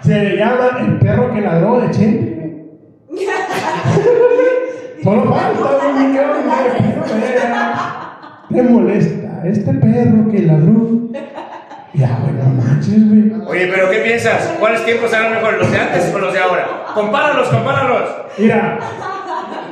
[0.02, 2.68] Se le llama el perro que ladró de Chente.
[5.02, 6.42] Solo falta un millón de
[8.52, 9.42] ¿Qué molesta?
[9.44, 10.88] Este perro que ladró.
[11.94, 13.32] Ya, güey, no manches, güey.
[13.46, 14.54] Oye, pero ¿qué piensas?
[14.60, 16.66] ¿Cuáles tiempos eran mejores, los de antes o los de ahora?
[16.94, 18.08] Compáralos, compáralos.
[18.38, 18.78] Mira,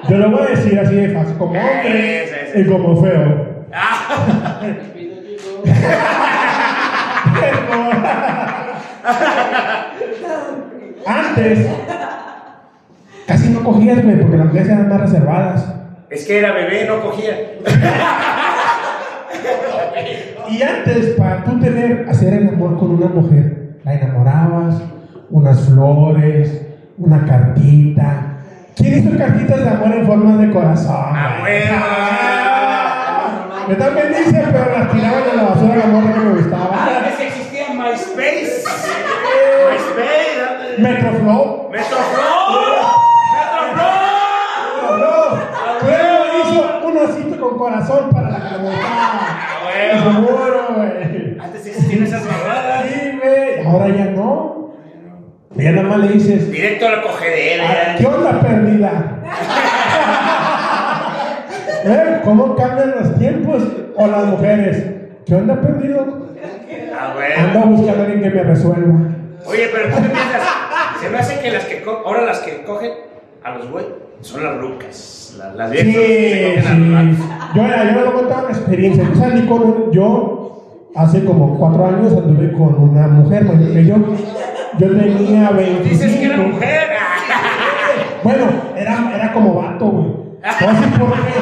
[0.09, 2.61] yo lo voy a decir así de fácil, como hombre Sí, sí, sí.
[2.61, 3.65] y como feo.
[3.73, 4.61] Ah,
[11.07, 11.67] Antes,
[13.27, 15.65] casi no cogías, güey, porque las mujeres eran más reservadas.
[16.11, 17.35] es que era bebé, no cogía.
[20.59, 24.77] Y antes, para tú tener, hacer el amor con una mujer, la enamorabas,
[25.31, 26.67] unas flores,
[26.99, 28.37] una cartita.
[28.77, 30.95] ¿Quién hizo cartitas de amor en forma de corazón?
[31.15, 31.61] Ah, güey?
[31.63, 31.77] bueno.
[31.85, 36.87] Ah, Yo también hice, pero las tiraban a la basura la morra que me gustaba.
[36.99, 38.65] Antes existía MySpace.
[39.71, 40.43] MySpace.
[40.51, 41.71] antes- Metroflow.
[41.71, 42.45] Metroflow.
[44.85, 45.39] Metroflow.
[45.87, 49.24] Pero hizo un osito con corazón para la que le gustaba.
[49.93, 51.39] Seguro, güey.
[51.41, 52.85] Antes existían esas barradas.
[52.89, 53.67] Sí, güey.
[53.67, 54.73] Ahora ya no.
[55.57, 57.65] Ya nada más le dices, Directo a la cogedera.
[57.69, 59.21] "Ah, ¿qué onda perdida?
[61.85, 62.21] ¿Eh?
[62.25, 63.63] ¿Cómo cambian los tiempos?
[63.97, 64.85] O las mujeres,
[65.27, 66.29] ¿qué onda perdido?
[66.99, 67.35] Ah, bueno.
[67.39, 68.99] Ando buscando a alguien que me resuelva.
[69.47, 70.43] Oye, pero ¿tú qué piensas?
[71.01, 72.91] Se me hace que las que ahora las que cogen
[73.45, 73.85] a los güey
[74.21, 75.35] son las rucas.
[75.39, 76.91] la- Las Sí, viejas sí.
[76.91, 77.55] vatos.
[77.55, 79.05] Yo, mira, yo les voy a contar una experiencia.
[79.05, 83.97] Yo salí con un- yo hace como cuatro años anduve con una mujer que yo.
[84.79, 85.89] Yo tenía 25.
[85.89, 86.89] Dices que era mujer.
[88.23, 88.45] Bueno,
[88.77, 90.07] era, era como vato, güey.
[90.43, 91.35] A decir por qué.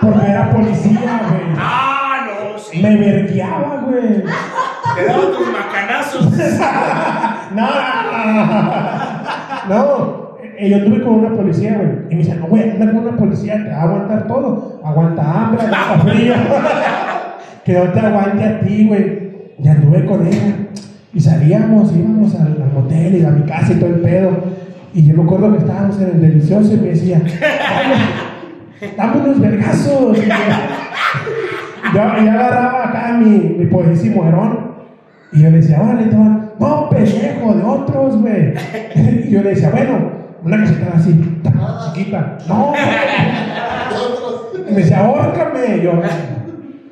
[0.00, 1.42] Porque era policía, güey.
[1.58, 2.80] Ah, no, sí.
[2.82, 4.22] Me vergueaba, güey.
[4.96, 6.26] Te daban tus macanazos.
[7.52, 7.66] No,
[9.68, 10.29] no.
[10.29, 10.29] Eh,
[10.68, 11.88] Yo estuve con una policía, güey.
[12.10, 14.80] Y me dice, no, güey, anda con una policía, te va a aguantar todo.
[14.84, 16.34] Aguanta hambre, aguanta frío.
[17.64, 19.30] que no te aguante a ti, güey.
[19.62, 20.54] Y anduve con ella.
[21.12, 24.30] Y salíamos, íbamos al, al motel y a mi casa y todo el pedo.
[24.94, 27.20] Y yo me acuerdo que estábamos en el delicioso y me decía,
[28.96, 30.18] "Dame- unos vergazos.
[30.18, 30.26] Y yo,
[31.94, 34.70] yo, yo agarraba acá mi, mi poesía mujerón.
[35.32, 36.50] Y yo le decía, órale, van.
[36.58, 38.52] No, pendejo, de otros, güey.
[39.26, 42.38] Y yo le decía, bueno, una cosita así, ta, chiquita.
[42.48, 42.72] No,
[44.68, 45.76] y me decía, ahórcame.
[45.78, 45.92] Y yo,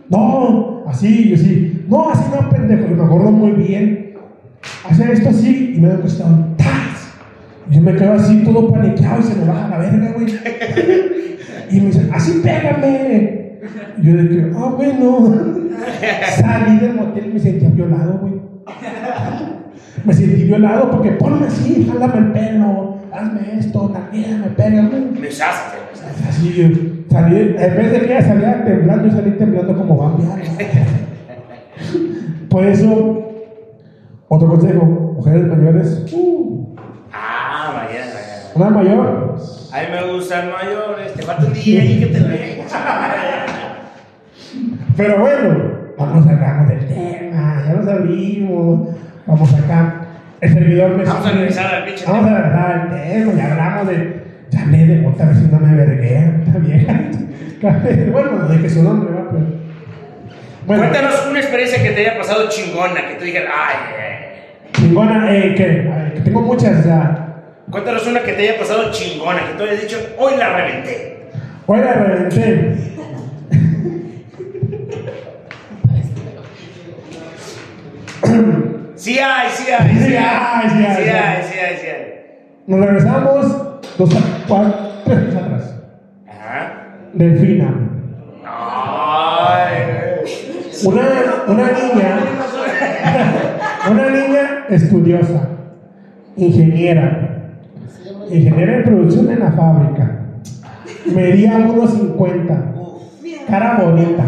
[0.09, 1.84] no, así, yo sí.
[1.88, 2.86] No, así no, pendejo.
[2.90, 4.14] Y me acuerdo muy bien.
[4.88, 6.46] Hacer esto así y me da un costado.
[6.57, 7.14] ¡Tas!
[7.70, 10.34] Yo me quedo así todo paniqueado y se me baja la verga, güey.
[11.70, 13.59] Y me dice, así pégame.
[13.99, 15.34] Y yo de que, ah, bueno.
[16.36, 18.34] Salí del motel y me sentía violado, güey.
[20.05, 25.04] Me sentí violado porque ponme así, jálame el pelo, hazme esto, también me pega, güey.
[25.20, 25.78] Me usaste.
[26.28, 30.24] Así, salí, en vez de que ella saliera temblando, yo salí temblando como Bambi.
[32.48, 33.24] Por eso,
[34.28, 36.74] otro consejo, mujeres mayores, uh,
[37.12, 38.42] Ah, mañana, mañana.
[38.54, 39.36] una mayor,
[39.72, 41.14] A mí me gustan mayores.
[41.14, 42.64] Te falta un día ahí que te venga.
[44.96, 48.88] pero bueno, vamos sacamos del tema, ya lo sabimos,
[49.26, 49.97] vamos acá,
[50.41, 53.89] el servidor me Vamos a regresar al pinche Vamos a regresar al tema, ya hablamos
[53.89, 56.32] de, ya hablé de otra vez no me vergué,
[58.12, 59.45] bueno, de que su nombre va, pero,
[60.66, 64.18] bueno, Cuéntanos una experiencia que te haya pasado chingona, que tú dijeras, ay, eh.
[64.72, 67.24] chingona, eh, que, que tengo muchas ya,
[67.70, 71.30] Cuéntanos una que te haya pasado chingona, que tú hayas dicho, hoy la reventé.
[71.66, 72.76] Hoy la reventé.
[78.99, 80.70] Sí hay, sí hay, sí Sí hay.
[80.70, 82.18] sí hay, Sí hay, sí hay, sí hay.
[82.66, 84.11] Nos regresamos dos,
[84.49, 84.74] cuatro,
[85.05, 85.74] tres años atrás.
[86.28, 86.86] Ajá.
[87.14, 87.74] Delfina.
[88.44, 89.74] Ay.
[90.84, 91.03] Una,
[91.46, 92.18] una niña,
[93.90, 95.49] una niña estudiosa,
[96.36, 97.53] ingeniera,
[98.30, 100.22] ingeniera en producción en la fábrica.
[101.07, 104.24] Medía 1.50, cara bonita,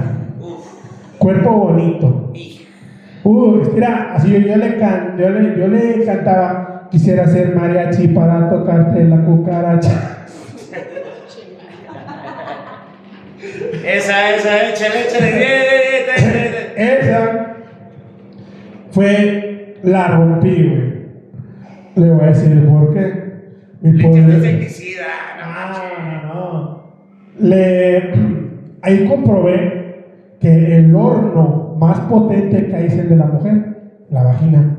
[1.19, 2.33] cuerpo bonito.
[3.33, 8.09] Uh, mira, así yo, yo le can- yo, le, yo le cantaba, quisiera ser mariachi
[8.09, 10.27] para tocarte la cucaracha.
[13.85, 15.31] Esa, esa, échale, échale.
[16.77, 17.55] Esa
[18.91, 20.93] fue la rompí, güey.
[21.95, 23.31] Le voy a decir por qué.
[23.81, 24.25] Mi poder.
[24.27, 24.35] no
[25.41, 26.83] Ah, no, no.
[27.39, 28.13] Le,
[28.83, 30.05] ahí comprobé
[30.41, 34.77] que el horno más potente que hay es el de la mujer, la vagina.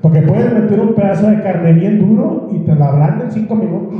[0.00, 3.56] Porque puedes meter un pedazo de carne bien duro y te la ablanda en cinco
[3.56, 3.98] minutos.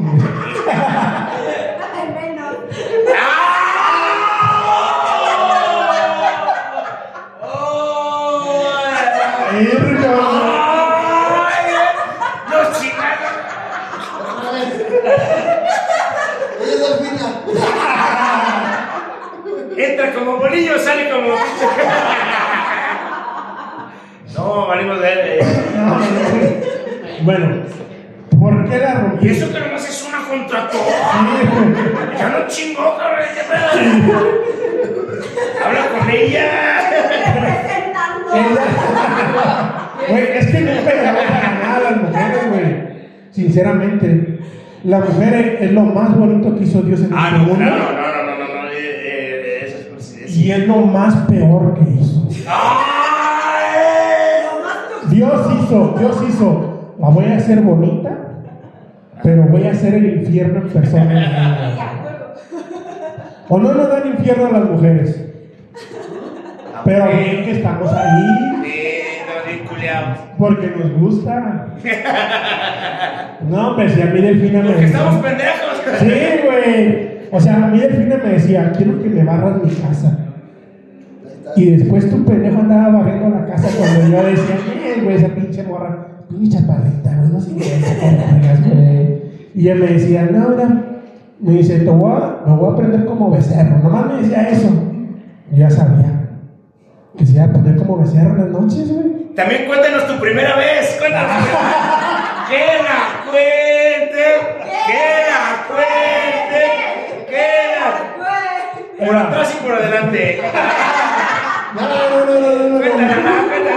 [19.76, 21.34] Entra como bolillo, sale como.
[27.26, 27.46] Bueno,
[28.40, 29.28] ¿por qué la Y rompí?
[29.28, 30.80] eso que nomás es una contra todo.
[32.18, 33.26] Ya no chingó, cabrón.
[33.34, 33.66] ¿qué pedo?
[35.66, 36.46] Habla con ella.
[40.08, 42.86] Güey, es que nunca llegamos a ganar a las mujeres, güey.
[43.32, 44.38] Sinceramente,
[44.84, 47.64] la mujer es lo más bonito que hizo Dios en Ah, este no, mundo.
[47.64, 48.68] claro, no, no, no, no, no.
[48.70, 50.36] eh, eh, Eso es por si es.
[50.36, 52.28] Y es lo más peor que hizo.
[52.48, 53.74] ¡Ay!
[55.10, 56.75] Dios hizo, Dios hizo.
[56.98, 58.10] La voy a hacer bonita,
[59.22, 61.72] pero voy a hacer el infierno en persona.
[63.48, 65.24] O no nos dan infierno a las mujeres.
[66.84, 68.24] Pero bien que estamos ahí,
[70.36, 71.66] porque nos gusta.
[73.48, 75.82] No, pues si a mí Delfina me Porque decía- estamos pendejos.
[76.00, 77.18] Sí, güey.
[77.30, 80.18] O sea, a mí Delfina me decía, quiero que me barras mi casa.
[81.54, 85.62] Y después tu pendejo andaba barriendo la casa cuando yo decía, eh, güey, esa pinche
[85.62, 87.80] morra, pinche chaparrita, güey, no sé qué,
[88.64, 89.26] güey.
[89.54, 90.68] Y ella me decía, no, mira,
[91.40, 93.78] me dice, te voy a, me voy a aprender como becerro.
[93.82, 94.68] Nomás me decía eso.
[95.50, 96.28] Yo ya sabía
[97.16, 99.34] que se iba a poner como becerro en las noches, güey.
[99.34, 100.96] También cuéntanos tu primera vez.
[100.98, 101.30] Cuéntanos.
[102.50, 104.26] que la cuente.
[104.86, 106.62] Que la cuente.
[107.28, 107.46] Que
[107.78, 110.40] la Por atrás y por adelante.
[111.76, 112.78] No, no, no, no, no, no.
[112.78, 113.14] Cuéntanos,
[113.48, 113.76] cuéntanos.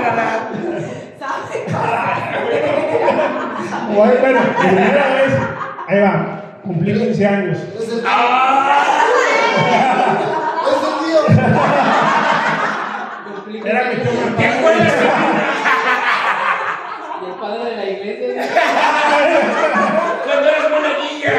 [3.94, 5.34] Bueno, bueno, primera vez,
[5.88, 7.58] ahí va, cumplí 15 años.
[7.58, 8.86] Es el, ¡Ah!
[10.66, 11.22] es el tío.
[13.64, 14.94] Me ¿Te acuerdas?
[17.22, 18.44] Y el padre de la iglesia.
[20.26, 21.34] Cuando eres monaguilla.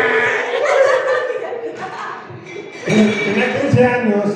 [3.25, 4.27] Tenía 15 años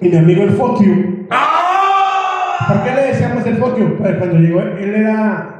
[0.00, 1.26] y mi amigo el You.
[1.30, 2.66] ¡Ah!
[2.68, 3.96] ¿Por qué le decíamos el You?
[3.98, 5.59] Pues cuando llegó, él era.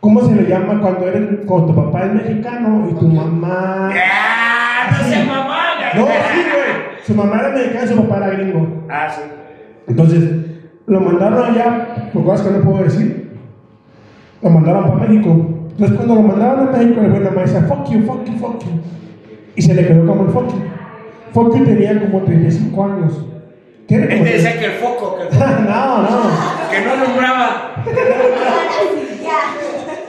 [0.00, 3.90] ¿Cómo se le llama cuando, eres, cuando tu papá es mexicano y tu mamá.
[3.94, 4.90] ¡Ah!
[4.92, 5.58] No seas mamá.
[5.94, 7.04] No, sí, güey.
[7.06, 8.66] Su mamá era mexicana y su papá era gringo.
[8.88, 9.20] Ah, sí.
[9.88, 10.22] Entonces,
[10.86, 13.38] lo mandaron allá, por cosas que no puedo decir.
[14.42, 15.46] Lo mandaron para México.
[15.70, 18.38] Entonces cuando lo mandaban a México, el güey nada más decía, fuck you, fuck you,
[18.38, 18.70] fuck you.
[19.54, 20.62] Y se le quedó como el fuck you.
[21.32, 23.24] Fuck you tenía como 35 años.
[23.86, 26.08] ¿Qué Este decía que el foco, que el foco, no, no.
[26.70, 27.74] que no alumbraba.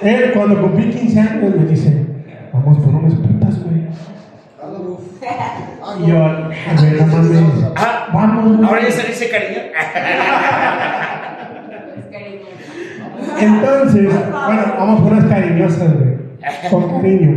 [0.02, 2.06] Él cuando cumplí 15 años me dice,
[2.54, 3.82] vamos por unas putas, güey.
[6.00, 6.30] Y yo, a
[6.82, 7.44] ver, no mames.
[7.76, 8.70] Ah, Vamos, güey.
[8.70, 9.62] ahora ya se dice cariño.
[13.40, 16.18] Entonces, bueno, vamos por unas cariñosas, güey.
[16.70, 17.32] Con cariño.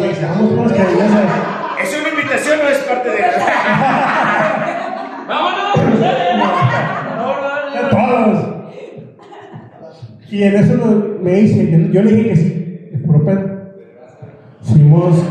[0.00, 1.24] Dice, vamos por unas cariñosas.
[1.82, 3.16] Es una invitación, no es parte de.
[5.28, 5.74] ¡Vámonos!
[7.16, 7.90] ¡Vámonos!
[7.90, 8.55] Todos.
[10.30, 13.56] Y en eso lo- me dice, yo, yo le dije que sí, de puro pedo.
[14.62, 15.22] Fuimos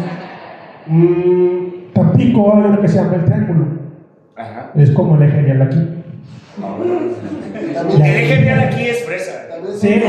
[0.87, 3.65] mm, Tampico, hay uno que se llama el Triángulo.
[4.35, 4.71] Ajá.
[4.75, 5.89] Es como el eje vial aquí.
[6.61, 9.31] También, El eje vial aquí es fresa.
[9.79, 10.01] Sí.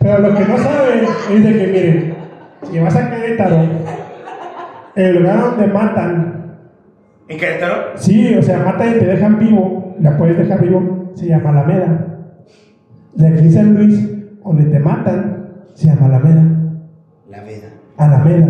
[0.00, 2.14] Pero lo que no saben es de que, miren,
[2.70, 3.62] si vas a Querétaro,
[4.96, 6.56] el lugar donde matan,
[7.28, 7.92] ¿En Querétaro?
[7.96, 12.13] sí, o sea, matan y te dejan vivo, la puedes dejar vivo, se llama Alameda.
[13.14, 14.08] De aquí en San Luis,
[14.44, 16.42] donde te matan, se llama Alameda.
[17.30, 17.68] La Veda.
[17.96, 18.48] Alameda.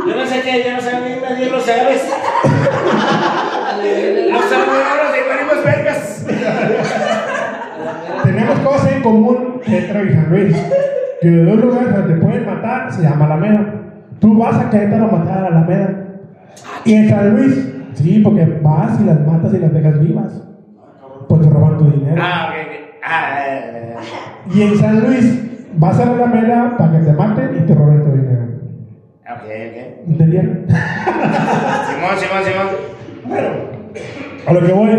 [0.06, 2.02] Yo no sé qué, yo no sé, a mí me dio los árabes.
[4.32, 6.26] Los alrededores de Marimos Vergas.
[8.24, 10.56] Tenemos cosas en común Querétaro y San Luis.
[11.20, 13.74] Que de dos lugares donde te pueden matar se llama Alameda.
[14.18, 16.01] Tú vas a Querétaro a matar a Alameda.
[16.84, 20.42] Y en San Luis, sí, porque vas y las matas y las dejas vivas.
[21.28, 22.20] Pues te roban tu dinero.
[22.22, 22.72] Ah, ok, ok.
[23.04, 23.94] Ah, eh,
[24.54, 28.02] Y en San Luis, vas a la Alameda para que te maten y te roben
[28.02, 28.42] tu dinero.
[29.30, 30.08] ok, ok.
[30.08, 30.64] ¿Entendieron?
[30.68, 32.66] Simón, Simón, Simón.
[33.28, 33.48] Bueno,
[34.46, 34.90] a lo que voy,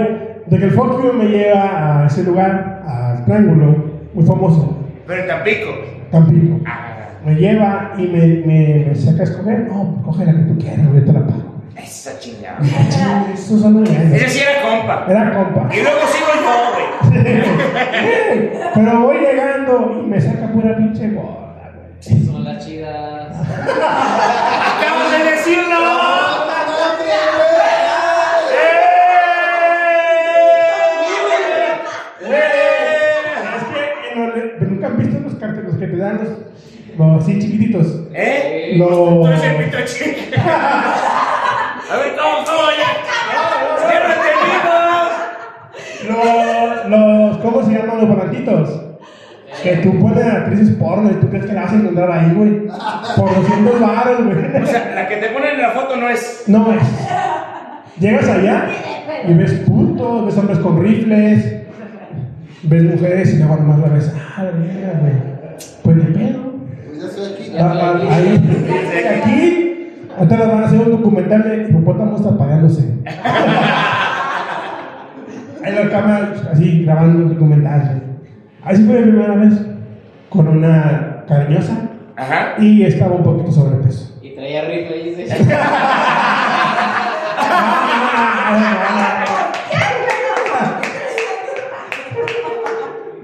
[0.48, 3.76] de que el fuck you me lleva a ese lugar, al triángulo,
[4.14, 5.70] muy famoso, Pero en Tampico.
[6.12, 6.60] Tampico.
[6.66, 6.90] Ah,
[7.26, 9.68] Me lleva y me, me, me saca a escoger.
[9.68, 11.53] No, coge la que tú quieras, yo te la pago.
[11.78, 12.60] Esa chingada.
[12.60, 12.70] Muy
[13.84, 15.06] Ese sí era compa.
[15.10, 15.70] Era compa.
[15.76, 16.86] Y luego sigo yo, güey.
[18.76, 21.90] Pero voy llegando y me saca pura pinche gorda, güey.
[22.26, 23.36] Son las chidas.
[23.50, 25.74] ¡Acabas de decirlo!
[33.56, 33.82] Es que
[34.14, 36.28] en los- nunca han visto los carteles los que te dan los,
[36.98, 37.88] los así chiquititos.
[38.14, 38.74] ¿Eh?
[38.78, 40.20] Los, Tú eres el pito chico.
[41.94, 42.90] A ver, ¿cómo, cómo ya?
[43.90, 45.10] ¡Ya lo entendimos!
[46.10, 48.82] los, los, ¿cómo se llaman los volantitos?
[49.62, 52.68] Que tú pones actrices porno y tú crees que la vas a encontrar ahí, güey.
[53.16, 54.66] Por 200 baros, O güey.
[54.66, 56.44] sea, la que te ponen en la foto no es.
[56.48, 56.82] No es.
[58.00, 58.68] Llegas allá
[59.28, 61.62] y ves putos, ves hombres con rifles,
[62.64, 64.12] ves mujeres y luego nomás la ves.
[64.36, 65.14] Ah, mira, güey.
[65.84, 66.54] Pues ni pedo.
[66.88, 67.56] Pues ya estoy aquí.
[67.60, 69.73] Ah, ah, Ahí, aquí,
[70.18, 72.94] ahorita les van a hacer un documental de hipopótamos tapadeándose.
[75.64, 78.04] Ahí la cámara así grabando un documental.
[78.64, 79.54] Así fue mi primera vez
[80.30, 81.74] con una cariñosa
[82.16, 82.56] Ajá.
[82.60, 84.18] y estaba un poquito sobrepeso.
[84.22, 85.38] Y traía rifle y dice.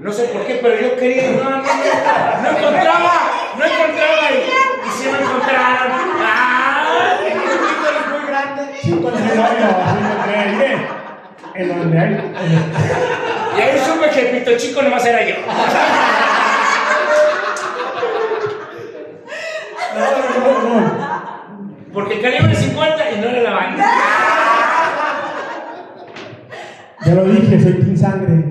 [0.00, 1.30] No sé por qué, pero yo quería.
[1.32, 1.62] No, no, no.
[1.62, 3.12] No encontraba.
[3.58, 4.30] No encontraba.
[4.32, 6.19] Y, y sí me encontraron.
[8.90, 9.22] 5 años
[9.84, 12.32] así me en donde hay.
[13.56, 15.34] Y ahí supe que el pito chico nomás era yo.
[19.96, 20.80] No, no, no.
[20.80, 21.00] no.
[21.92, 23.84] Porque el calibre es 50 y no era la banda.
[27.04, 28.44] Ya lo dije, soy pin sangre.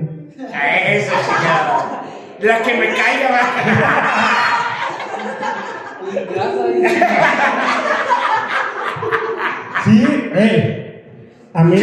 [0.54, 2.02] A esa chingada.
[2.40, 3.40] La que me caiga va.
[9.84, 11.04] Sí, eh.
[11.54, 11.76] A mí.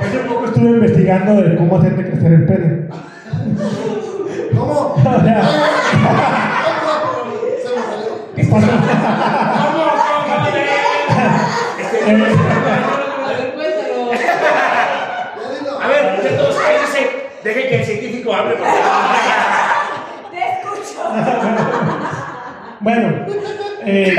[0.00, 2.88] Hace poco estuve investigando de cómo hacerte crecer el pene.
[4.56, 4.96] ¿Cómo?
[5.00, 5.42] O sea,
[7.56, 8.10] Se me salió.
[8.50, 8.66] ¿Cómo,
[10.26, 10.62] cómo, de?
[11.80, 12.36] Este, eh,
[13.22, 13.96] A ver, cuéntalo.
[15.80, 16.02] A ver,
[16.62, 17.02] cállense.
[17.44, 18.54] Deje que el científico hable.
[20.30, 20.98] Te escucho.
[22.80, 23.06] bueno,
[23.84, 24.16] eh,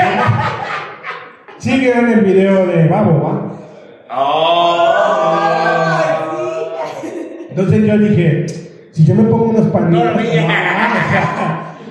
[1.57, 3.51] sí vieron el video de Babo, ¿va?
[4.13, 5.01] Oh.
[7.49, 8.45] Entonces yo dije,
[8.91, 10.27] si yo me pongo unos panditas, No no,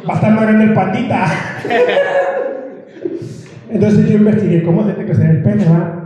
[0.08, 1.26] va a estar más grande el pandita.
[3.70, 5.96] Entonces yo investigué cómo se te crecer el pene, ¿va?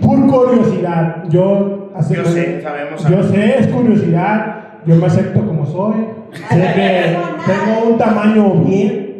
[0.00, 4.56] Por curiosidad, yo Yo sé, sabemos, Yo sé, es curiosidad,
[4.86, 6.06] yo me acepto como soy.
[6.48, 7.16] Sé que
[7.46, 9.11] tengo un tamaño bien,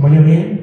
[0.00, 0.60] tamaño bien.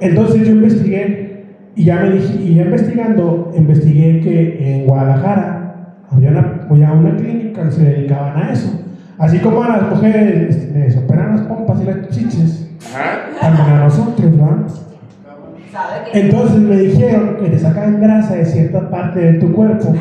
[0.00, 6.30] Entonces yo investigué y ya me dije, y ya investigando, investigué que en Guadalajara había
[6.30, 8.80] una, había una clínica que se dedicaban a eso.
[9.18, 12.68] Así como a las mujeres este, les operan las pompas y las chiches,
[13.40, 14.66] también a nosotros, ¿va?
[15.70, 16.20] ¿Sabe qué?
[16.20, 19.94] Entonces me dijeron que te sacan grasa de cierta parte de tu cuerpo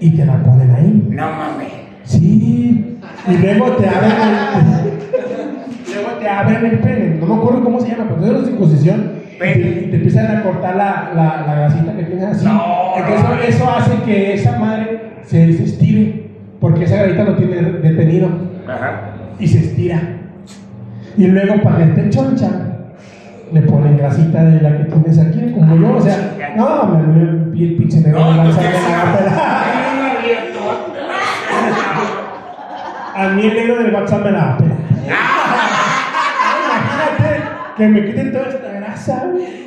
[0.00, 1.08] y te la ponen ahí.
[1.10, 1.72] No mames.
[2.04, 4.10] Sí, y luego te abren
[5.96, 9.16] luego te abren el pene, no me acuerdo cómo se llama, pero es una circuncisión.
[9.36, 12.46] Y te, y te empiezan a cortar la, la, la grasita que tienes así.
[12.46, 12.62] No,
[12.96, 13.42] Entonces, no.
[13.42, 16.30] eso hace que esa madre se, se estire,
[16.60, 18.28] porque esa grasita lo tiene detenido
[18.66, 19.00] Ajá.
[19.38, 20.00] y se estira.
[21.18, 22.48] Y luego para que esté choncha,
[23.52, 27.46] le ponen grasita de la que tienes aquí, como yo, o sea, no, me me-
[27.62, 28.26] el pinche negro No,
[28.56, 29.62] pela.
[33.14, 34.76] A mí el negro del WhatsApp me la va a pelar.
[37.76, 39.66] Que me quiten toda esta grasa, güey.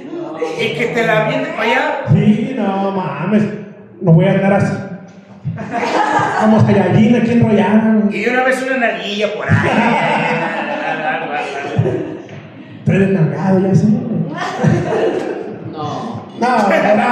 [0.60, 2.02] Y que te la viene para allá.
[2.12, 3.44] Sí, no mames,
[4.02, 4.74] no voy a andar así.
[6.42, 8.24] Como Saiyajin aquí enrollada, güey.
[8.24, 9.58] Y una vez una narguilla por ahí.
[12.80, 13.86] Estoy desnalgado, ya sé.
[13.86, 14.00] güey.
[15.72, 16.26] No.
[16.40, 17.04] No, no, no.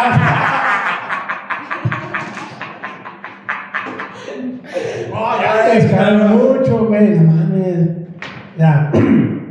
[5.20, 7.90] Oh, ya te mucho, güey, no mames.
[8.58, 8.92] Ya.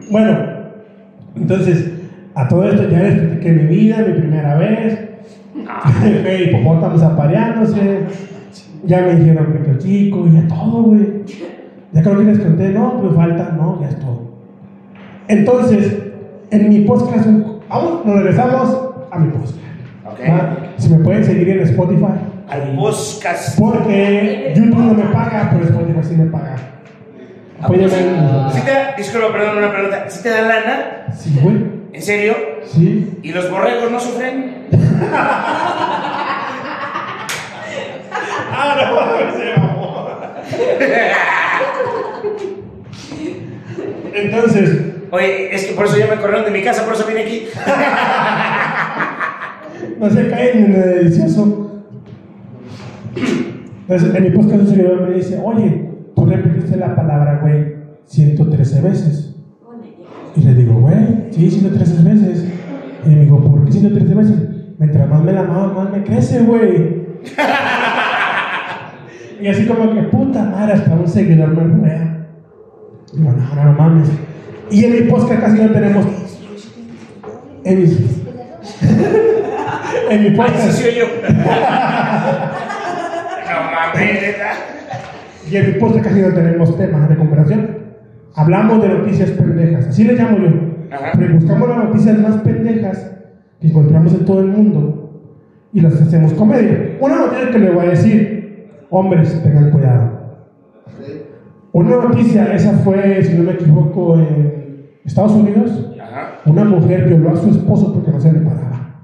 [0.08, 0.55] Bueno,
[1.36, 1.90] entonces,
[2.34, 4.98] a todo esto ya les platiqué mi vida, mi primera vez.
[6.22, 8.00] Fue hipopótamos apareándose.
[8.84, 11.24] Ya me dijeron que chico, ya todo, güey.
[11.92, 14.26] Ya creo que les conté, no, pues falta, no, ya es todo.
[15.28, 15.96] Entonces,
[16.50, 17.26] en mi podcast,
[17.68, 19.56] vamos, nos regresamos a mi podcast.
[20.04, 20.20] Ok.
[20.28, 20.56] ¿va?
[20.76, 22.04] Si me pueden seguir en Spotify.
[22.48, 23.58] Al podcast.
[23.58, 26.75] Porque YouTube no me paga, pero Spotify sí me paga.
[27.60, 27.88] Apóyame.
[28.52, 30.06] ¿Sí te da, disculpa, perdón, una pregunta.
[30.08, 31.06] ¿Sí te da lana?
[31.16, 31.56] Sí, güey.
[31.92, 32.34] ¿En serio?
[32.64, 33.18] Sí.
[33.22, 34.66] ¿Y los borregos no sufren?
[38.58, 40.08] Ah, no, se mamó.
[44.14, 47.22] Entonces, Oye, es que por eso ya me corrieron de mi casa, por eso vine
[47.22, 47.46] aquí.
[49.98, 51.84] no se caen en el delicioso.
[53.82, 58.80] Entonces, en mi podcast un seguidor me dice, oye, tú repetiste la palabra, güey, 113
[58.80, 59.34] veces.
[60.34, 62.44] Y le digo, güey, sí, 113 veces.
[63.04, 64.36] Y me dijo, ¿por qué 113 veces?
[64.78, 67.06] Mientras más me la mama, más me crece, güey.
[69.40, 72.26] y así como que, puta madre, hasta un seguidor me ruea.
[73.12, 74.08] Digo, no, no, no mames.
[74.70, 76.06] Y en mi podcast casi no tenemos.
[77.64, 77.84] En mi,
[80.10, 80.70] en mi Ay, podcast.
[80.72, 81.04] sí, soy yo.
[83.46, 84.75] No mames.
[85.48, 87.76] Y en mi podcast casi no tenemos temas de conversación.
[88.34, 90.48] Hablamos de noticias pendejas, así le llamo yo.
[90.90, 91.12] Ajá.
[91.16, 93.12] Pero buscamos las noticias más pendejas
[93.60, 95.06] que encontramos en todo el mundo
[95.72, 96.96] y las hacemos comedia.
[97.00, 100.16] Una noticia que le voy a decir, hombres, tengan cuidado.
[101.72, 105.92] Una noticia, esa fue, si no me equivoco, en Estados Unidos.
[106.00, 106.40] Ajá.
[106.46, 109.02] Una mujer violó a su esposo porque no se le paraba.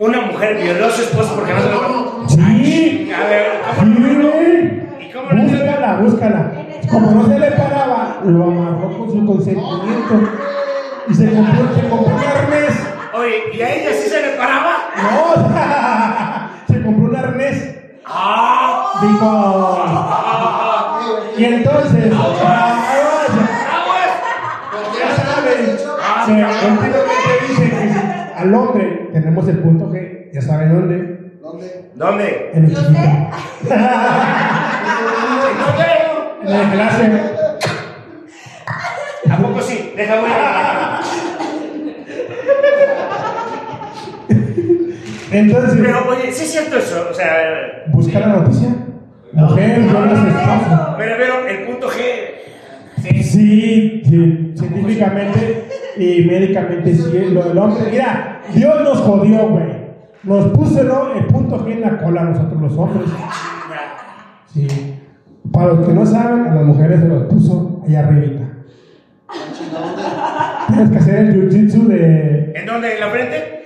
[0.00, 2.28] Una mujer violó a su esposo porque no se lo.
[2.28, 3.44] Sí, A ver,
[3.78, 4.84] sí.
[5.30, 5.42] Güey.
[5.42, 6.52] ¿Y cómo no se Búscala, búscala.
[6.90, 10.14] Como no se le paraba, lo amarró con su consentimiento
[11.08, 12.86] y se compró, se compró un arnés.
[13.14, 14.72] Oye, ¿y a ella sí se le paraba?
[14.96, 17.76] No, se compró un arnés.
[18.06, 18.92] ¡Ah!
[19.02, 19.84] Dijo.
[21.36, 24.10] Y entonces, ah, ¡Aguas!
[24.98, 25.60] ya saben,
[26.70, 31.13] últimamente dicen que al hombre tenemos el punto G, ya saben dónde,
[31.54, 31.90] ¿Dónde?
[31.94, 32.50] ¿Dónde?
[32.52, 32.82] en el sé.
[32.82, 33.28] ¿Dónde?
[36.42, 37.04] En el clase.
[39.30, 39.92] ¿A poco sí?
[39.96, 41.00] Deja voy a...
[45.30, 47.08] Entonces, Pero, oye, ¿sí es cierto eso?
[47.10, 48.68] O sea, busca la noticia.
[49.32, 50.94] Mujer, a su esposo.
[50.98, 52.00] pero, pero, el punto G...
[53.02, 54.02] Sí, sí,
[54.56, 55.64] científicamente
[55.96, 57.90] y médicamente sí, lo del hombre.
[57.90, 59.83] Mira, Dios nos jodió, güey.
[60.24, 61.12] Nos puso ¿no?
[61.12, 63.10] el punto G en la cola a nosotros los hombres.
[64.54, 64.66] Sí.
[65.52, 68.44] Para los que no saben, a las mujeres se los puso allá arribita.
[70.68, 72.52] Tienes que hacer el jiu-jitsu de...
[72.54, 72.94] ¿En dónde?
[72.94, 73.64] ¿En la frente?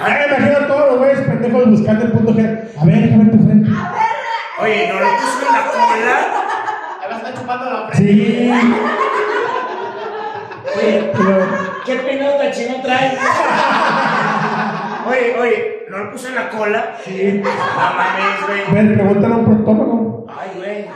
[0.00, 1.00] Ay, me imagino todos los
[2.84, 3.33] A ver, déjame ver tu frente.
[3.33, 3.33] Oye, ¿no lo
[5.94, 6.16] cola?
[7.00, 8.12] Además está chupando la frente.
[8.12, 8.52] Sí.
[10.76, 11.38] Oye, Pero,
[11.86, 13.12] ¿qué pelota chino trae?
[15.06, 16.96] Oye, oye, ¿no lo puso en la cola?
[17.04, 17.40] sí.
[17.44, 18.74] No mames, güey.
[18.74, 20.26] Ven, pregúntale a un proctólogo.
[20.28, 20.86] Ay, güey.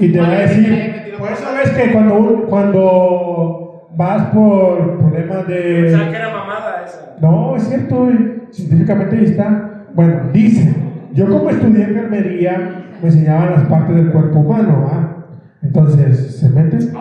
[0.00, 1.14] Y te va a decir.
[1.18, 6.16] Por eso ves que cuando, un- cuando vas por problemas Pensaba que de.
[6.16, 7.16] era mamada esa.
[7.20, 8.42] No, es cierto, güey.
[8.52, 9.70] científicamente ahí está.
[9.94, 10.74] Bueno, dice.
[11.12, 15.16] Yo como estudié enfermería, me enseñaban las partes del cuerpo humano, ¿va?
[15.62, 16.92] Entonces, se meten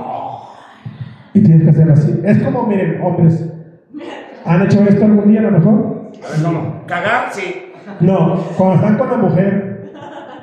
[1.33, 2.21] y tienes que hacerlo así.
[2.23, 3.47] Es como, miren, hombres,
[4.45, 6.11] ¿han hecho esto algún día a lo mejor?
[6.25, 6.83] A ver, ¿cómo?
[6.87, 7.27] ¿Cagar?
[7.31, 7.71] Sí.
[7.99, 9.91] No, cuando están con la mujer,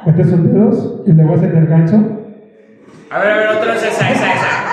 [0.06, 1.96] metes sus dedos y luego hacen el gancho.
[3.10, 4.63] A ver, a ver, otra vez esa, esa, esa.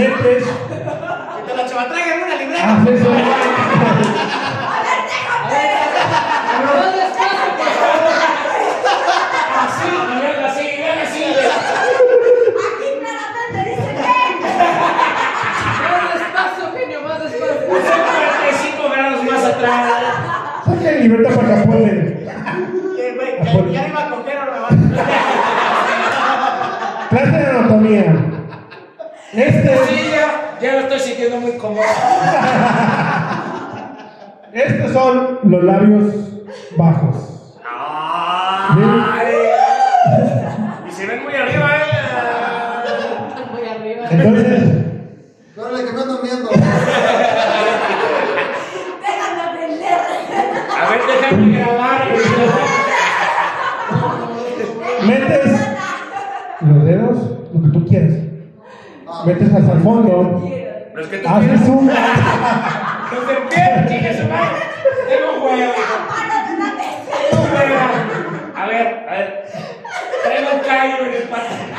[0.00, 2.72] Metes, Que te la chava traigan una libreta.
[2.72, 3.16] haces un
[6.56, 8.16] Pero más despacio, por favor.
[9.60, 9.88] Así,
[30.90, 31.84] estoy sintiendo muy cómodo.
[34.52, 36.14] estos son los labios
[36.76, 37.58] bajos.
[37.64, 38.82] Ay.
[40.88, 41.82] Y se ven muy arriba, eh.
[43.52, 44.06] Muy arriba.
[44.10, 44.62] Entonces,
[45.56, 46.50] Dale, que me ando viendo.
[50.76, 52.08] A ver, déjame grabar.
[55.06, 55.50] metes
[56.60, 57.18] los dedos,
[57.54, 58.14] lo que tú quieras.
[59.24, 60.59] Metes hasta el fondo.
[61.00, 61.66] Los que tú Haces quieras.
[61.66, 61.86] un.
[63.10, 64.56] Los de pie, chingue su madre.
[65.08, 65.48] Tengo.
[68.54, 69.48] A ver, a ver.
[70.22, 71.70] Traigo un callo en el pantalón.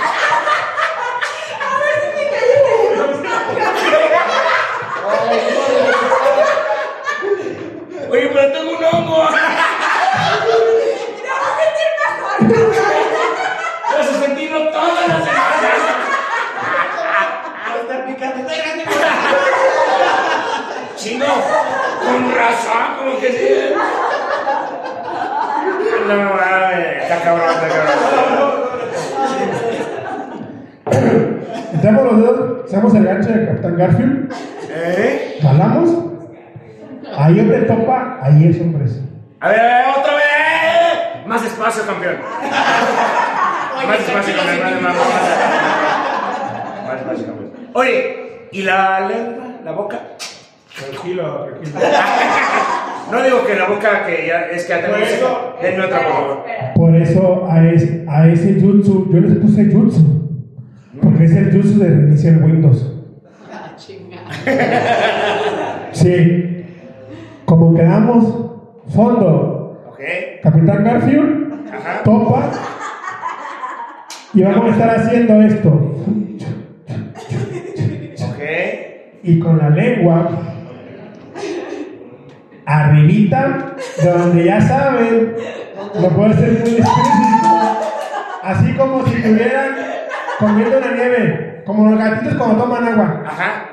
[8.10, 9.18] Oye, pero tengo un hongo.
[13.98, 15.42] Vas a sentirlo toda la semana.
[17.82, 18.48] estar picando.
[18.48, 18.86] Tráiganme
[20.98, 21.26] Chino,
[22.04, 23.74] con razón, como que sí.
[26.08, 28.62] No, mames, está cabrón, está cabrón.
[31.74, 34.34] Metemos los dedos, hacemos el gancho de Capitán Garfield.
[34.70, 35.40] ¿Eh?
[35.42, 35.90] Jalamos.
[37.18, 39.00] Ahí donde topa, ahí es hombres.
[39.40, 41.28] A ver, a ver, otra vez.
[41.28, 42.16] Más espacio, campeón.
[43.88, 44.84] Más espacio, campeón.
[44.84, 44.96] Más, más, más, más.
[46.88, 47.52] Más espacio, campeón.
[47.74, 49.46] Oye, ¿y la lengua?
[49.64, 50.00] ¿La boca?
[50.90, 51.80] Tranquilo, tranquilo.
[53.12, 54.74] No digo que la boca que ya es que.
[54.76, 56.44] Por eso- Denme otra, por favor.
[56.76, 60.22] Por eso a, es- a ese jutsu, yo les puse jutsu.
[61.02, 62.94] Porque es el jutsu de reiniciar Windows.
[63.52, 64.30] Ah, chingada.
[65.92, 66.48] Sí.
[67.46, 68.24] Como quedamos,
[68.94, 69.58] fondo,
[69.90, 70.00] Ok.
[70.42, 72.04] Capitán Garfield, Ajá.
[72.04, 72.50] topa.
[74.34, 75.88] Y vamos a estar haciendo esto.
[79.24, 80.51] Y con la lengua,
[82.72, 85.36] arribita, de donde ya saben,
[85.96, 86.88] lo puedo ser muy explícito.
[88.44, 89.76] Así como si estuvieran
[90.40, 93.24] comiendo una nieve, como los gatitos cuando toman agua.
[93.28, 93.68] Ajá.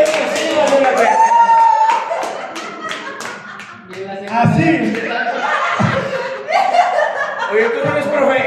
[0.00, 1.16] Eso sí vale la pena.
[3.96, 4.68] Y la semana- Así.
[7.52, 8.38] Oye, tú no eres profe.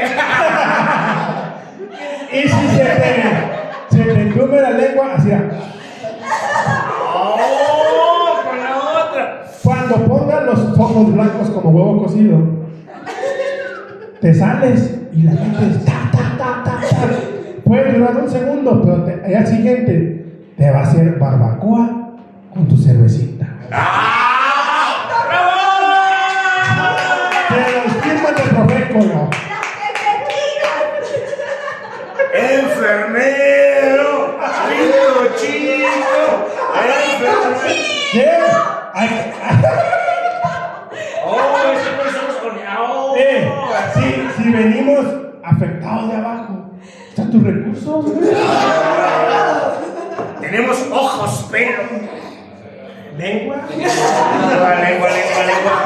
[2.32, 5.30] Y si se te, se te entume la lengua, así.
[5.30, 5.50] era.
[7.14, 8.40] ¡Oh!
[8.48, 9.44] Con la otra.
[9.62, 12.38] Cuando pongan los ojos blancos como huevo cocido,
[14.20, 16.80] te sales y la metes ta, ta, ta, ta.
[17.64, 20.26] Puede durar un segundo, pero te- al siguiente
[20.56, 22.10] te va a hacer barbacoa
[22.54, 23.46] con tu cervecita.
[23.72, 24.11] ¡Ah!
[44.62, 45.04] Venimos
[45.42, 46.70] afectados de abajo,
[47.08, 48.04] están tus recursos.
[50.40, 51.82] Tenemos ojos, pero.
[53.18, 53.56] Lengua.
[53.68, 55.08] Lengua, lengua,
[55.46, 55.76] lengua.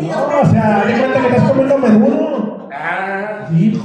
[0.00, 2.68] No, o sea, de cuenta que estás comiendo menudo.
[2.72, 3.80] Ah, Sí.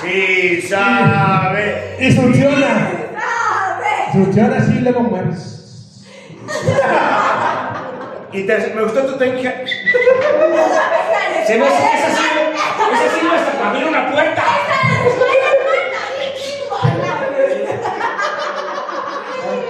[0.00, 1.96] sí, sabe.
[2.00, 2.56] Y funciona.
[2.58, 4.12] ¡Sabe!
[4.12, 6.04] Funciona así y luego mueres.
[8.32, 9.54] Y te- me gustó tu técnica.
[11.46, 12.24] Se me hace que esa sí,
[12.92, 14.42] esa sí hasta para abrir una puerta.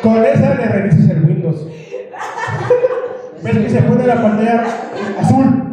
[0.03, 1.67] Con esa le revisas el Windows.
[3.43, 4.65] ¿Ves que se pone la pantalla
[5.21, 5.65] azul?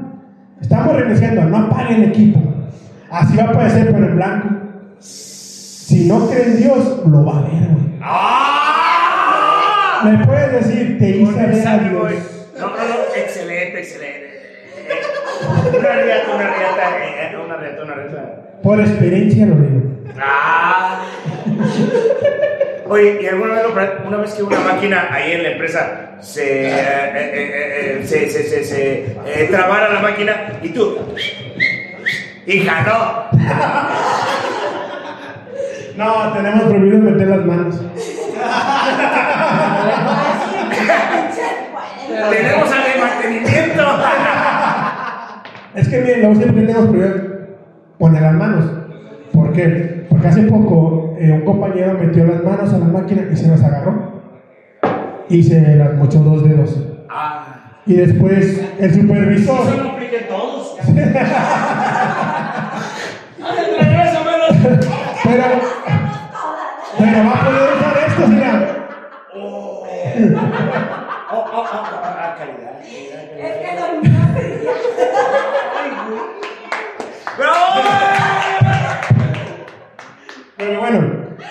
[0.62, 2.40] Estamos reiniciando, no apague el equipo.
[3.12, 4.48] Así va a aparecer por el blanco.
[5.00, 8.00] Si no cree en Dios, lo va a ver, güey.
[8.02, 10.02] ¡Ah!
[10.04, 12.14] Le puedes decir, te hice ver a Dios.
[13.16, 14.42] Excelente, excelente.
[15.70, 18.36] Una riata, una riata, eh, una riata, una riata.
[18.62, 19.82] Por experiencia lo digo.
[20.20, 21.06] Ah.
[22.88, 23.66] Oye, ¿y alguna vez,
[24.06, 28.30] una vez que una máquina ahí en la empresa se, eh, eh, eh, eh, se,
[28.30, 30.98] se, se, se, eh, trabara la máquina y tú,
[32.46, 33.26] hija, no,
[35.96, 37.76] No, tenemos prohibido meter las manos.
[42.30, 42.85] tenemos al de
[43.26, 43.84] mantenimiento.
[45.76, 47.16] Es que miren, lo único que tenemos prohibido
[48.00, 48.66] poner las manos.
[49.34, 50.06] ¿Por qué?
[50.10, 53.62] Porque hace poco eh, un compañero metió las manos a la máquina y se las
[53.62, 54.22] agarró.
[55.28, 56.82] Y se las mochó dos dedos.
[57.10, 59.68] Ah, Y después el supervisor.
[59.68, 60.78] eso en todos.
[65.24, 65.44] Pero,
[66.98, 68.56] pero va a poder usar esto, señor.
[80.66, 81.00] Pero bueno,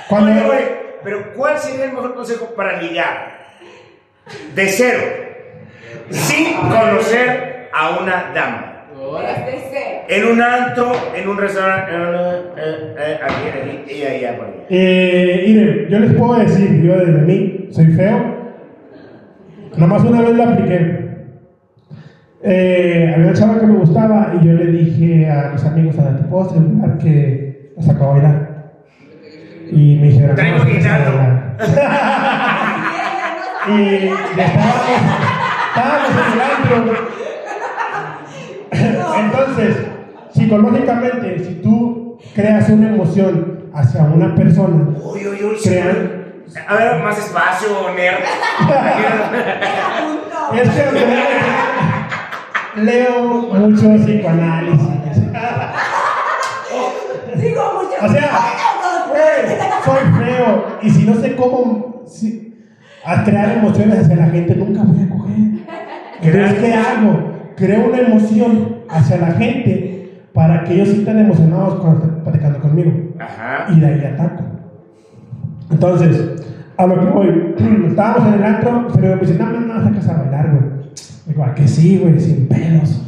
[0.08, 0.30] cuando.
[0.30, 0.64] Oye, oye,
[1.02, 3.34] pero ¿cuál sería el mejor consejo para ligar?
[4.54, 5.02] De cero,
[6.10, 8.70] sin conocer a una dama.
[10.08, 14.54] En un antro, en un restaurante, eh, eh, aquí, aquí, y allá, por allá.
[14.70, 18.34] Eh, miren, yo les puedo decir, yo desde mí soy feo.
[19.76, 21.04] Nomás una vez lo apliqué.
[22.42, 26.16] Eh, había una chava que me gustaba y yo le dije a mis amigos, ¿a
[26.28, 28.43] puedo asegurar que la sacó a bailar?
[29.70, 31.54] Y me dijeron, Traigo "No, es guitarra".
[31.58, 31.58] bailar".
[33.66, 34.90] Y ya estábamos,
[35.68, 36.76] estábamos en el antro.
[39.20, 39.72] Entonces,
[40.34, 45.56] psicológicamente, si tú creas una emoción hacia una persona, Uy, uy, uy.
[45.62, 46.24] crean.
[46.68, 48.18] A ver, más espacio, nerd.
[50.54, 50.84] Es que
[52.82, 53.22] leo
[53.54, 54.88] mucho psicoanálisis.
[60.84, 62.54] Y si no sé cómo si-
[63.04, 65.36] a crear emociones hacia la gente, nunca voy a coger.
[66.22, 67.32] Entonces, ¿qué hago?
[67.56, 72.92] Creo una emoción hacia la gente para que ellos sientan emocionados cuando están platicando conmigo.
[73.18, 73.66] Ajá.
[73.72, 74.42] Y de ahí ataco.
[75.70, 76.44] Entonces,
[76.76, 77.54] a lo que voy,
[77.88, 80.64] estábamos en el antro, pero me dice, no, no, no, sacas a bailar, güey.
[81.26, 82.18] Digo, ¿a que sí, güey?
[82.20, 83.00] Sin pelos.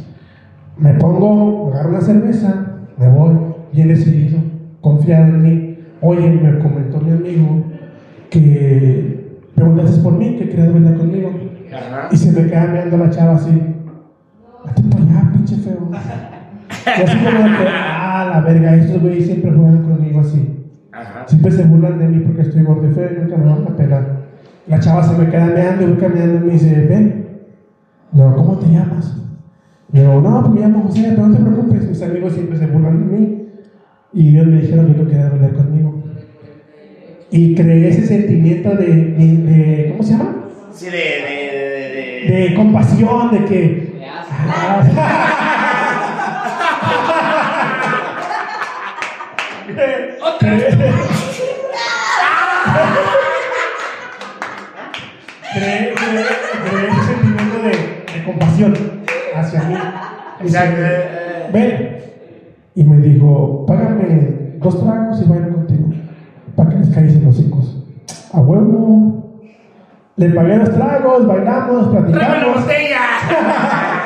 [0.77, 2.65] Me pongo, agarro una cerveza,
[2.97, 3.35] me voy,
[3.73, 4.39] bien decidido,
[4.81, 5.66] confiado en mí.
[6.01, 7.63] Oye, me comentó mi amigo
[8.29, 11.31] que preguntaste por mí, que querías bailar conmigo.
[11.73, 12.09] Ajá.
[12.11, 13.51] Y se me queda mirando la chava así.
[13.51, 15.89] Vete para allá, pinche feo.
[15.91, 20.65] Y así como que, ah, la verga, estos güeyes siempre juegan conmigo así.
[20.91, 21.27] Ajá.
[21.27, 23.75] Siempre se burlan de mí porque estoy gordo y feo y nunca me van a
[23.75, 24.17] pelar.
[24.67, 27.27] La chava se me queda meando y voy caminando y me dice, ven.
[28.13, 29.17] Le digo, ¿cómo te llamas?
[29.91, 32.67] Le digo, no, pues me llamo José, pero no te preocupes, mis amigos siempre se
[32.67, 33.36] burlan de mí.
[34.17, 36.03] Y ellos me dijeron que no quería bailar conmigo.
[37.29, 40.35] Y creé ese sentimiento de, de- de- ¿cómo se llama?
[40.73, 44.01] Sí, de, de, de, de, compasión, de que...
[44.49, 44.83] Ah,
[55.53, 58.73] Creé, creé, ese sentimiento de, compasión
[59.35, 59.75] hacia mí.
[60.41, 60.75] Exacto.
[60.81, 62.06] Dice, Ven.
[62.77, 65.87] Y me dijo, págame dos tragos y bailo contigo.
[66.55, 67.83] Para que les caigan los hijos.
[68.33, 69.41] A huevo.
[70.15, 72.61] Le pagué los tragos, bailamos, ¡Tráeme la platicamos.
[72.61, 72.99] botella!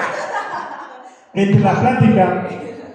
[1.34, 2.44] Entre la plática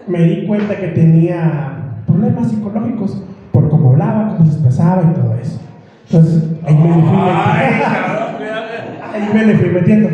[0.07, 3.23] me di cuenta que tenía problemas psicológicos
[3.53, 5.59] por cómo hablaba, cómo se expresaba y todo eso.
[6.11, 7.85] Entonces, ahí me le fui Ay, metiendo.
[7.85, 8.65] cabrón, cuidado.
[9.13, 10.09] Ahí me le fui metiendo.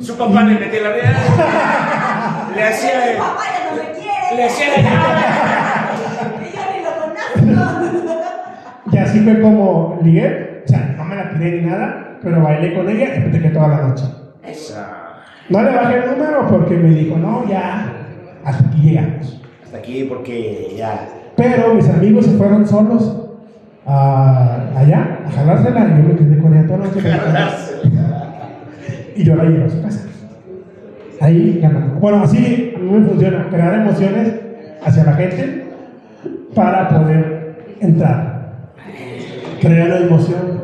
[0.00, 1.16] Su papá le metía la vida.
[2.54, 2.92] Le hacía
[4.36, 4.46] Me.
[6.46, 7.42] Y yo ni lo conozco.
[9.02, 10.62] así fue como ligué.
[10.64, 13.68] O sea, no me la tiré ni nada, pero bailé con ella y platiqué toda
[13.68, 14.04] la noche.
[14.44, 14.86] Esa.
[15.48, 17.86] No le bajé el número porque me dijo, no, ya,
[18.44, 19.40] hasta aquí llegamos.
[19.64, 21.08] Hasta aquí porque ya.
[21.36, 23.16] Pero mis amigos se fueron solos
[23.86, 27.00] a- allá a jalársela y yo me quedé con ella toda la noche.
[29.16, 30.00] y yo la llevo a su casa.
[31.20, 32.00] Ahí ganamos.
[32.00, 34.34] Bueno, así a mí me funciona, crear emociones
[34.84, 35.64] hacia la gente
[36.54, 38.72] para poder entrar.
[39.60, 40.62] Crear la emoción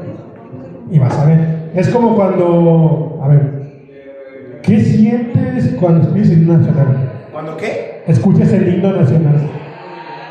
[0.90, 1.70] y vas a ver.
[1.74, 7.12] Es como cuando, a ver, ¿qué sientes cuando escuchas el himno nacional?
[7.32, 8.02] ¿Cuándo qué?
[8.06, 9.50] Escuchas el himno nacional.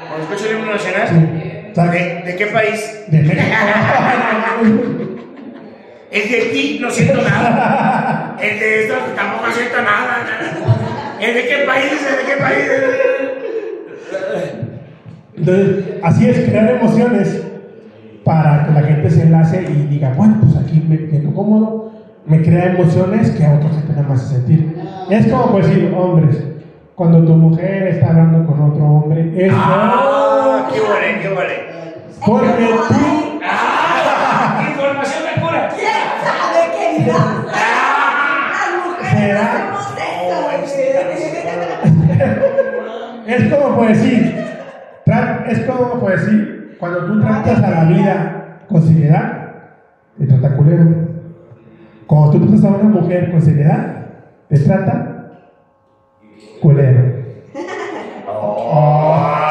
[0.07, 1.07] ¿Cuando escucho el himno nacional?
[1.09, 1.81] Sí.
[1.81, 3.03] ¿De, de qué país?
[3.07, 3.43] de México.
[6.11, 8.19] El de ti no siento nada.
[8.41, 10.17] El de esto tampoco siento nada.
[10.23, 11.17] nada.
[11.19, 11.91] ¿El de qué país?
[12.09, 12.65] ¿El de qué país?
[15.35, 17.41] Entonces, así es, crear emociones
[18.23, 21.91] para que la gente se enlace y diga, bueno, pues aquí me siento cómodo,
[22.25, 24.77] me crea emociones que a otra gente nada más hace sentir.
[25.09, 26.37] Es como pues decir, hombres,
[26.95, 31.55] cuando tu mujer está hablando con otro hombre, es Ah, qué huele, qué huele.
[32.25, 35.69] porque tú, Ah, información de cura.
[35.75, 35.89] ¿Quién
[36.23, 37.42] sabe qué dirá?
[43.35, 44.43] Es como pues decir,
[45.47, 49.51] es como pues decir, cuando tú tratas a la vida con seriedad,
[50.17, 50.85] te trata culero.
[52.07, 54.05] Cuando tú tratas a una mujer con seriedad,
[54.49, 55.31] te trata
[56.61, 57.23] culero.
[58.75, 59.43] Ah.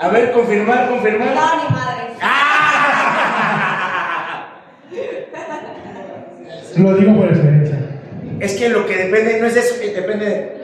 [0.00, 1.28] A ver, confirmar, confirmar.
[1.28, 2.00] No, ni madre.
[6.78, 7.78] Lo digo por experiencia.
[8.40, 10.59] Es que lo que depende no es de eso, que depende de.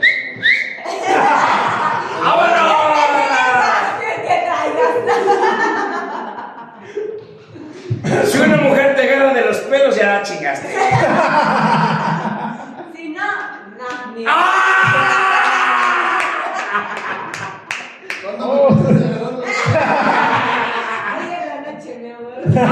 [22.56, 22.62] ¡Ya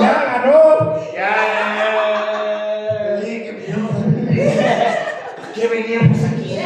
[0.00, 0.60] ganó!
[1.16, 2.12] ¡Ya ganó!
[2.36, 3.20] ¡Ya!
[3.24, 3.96] Que me llamas
[5.54, 6.58] ¿Qué veníamos aquí?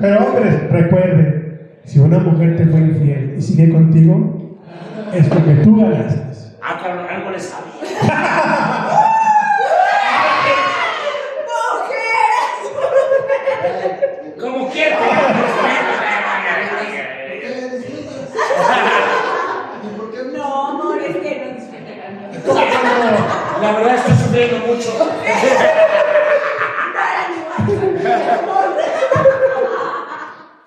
[0.00, 4.58] Pero hombres, recuerden, si una mujer te fue infiel y sigue contigo,
[5.12, 6.23] es porque tú ganaste.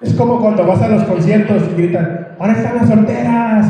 [0.02, 3.66] Es como cuando vas a los conciertos y gritan, ahora están las solteras.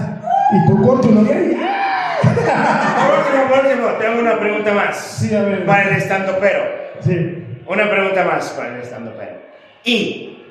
[0.51, 2.17] Y tú con tu novia y ¡ah!
[3.07, 4.97] Por último, por último, tengo una pregunta más.
[4.97, 5.65] Sí, a ver.
[5.65, 6.63] Para el estando pero.
[7.01, 7.61] Sí.
[7.65, 9.37] Una pregunta más para el estando pero.
[9.83, 10.43] Y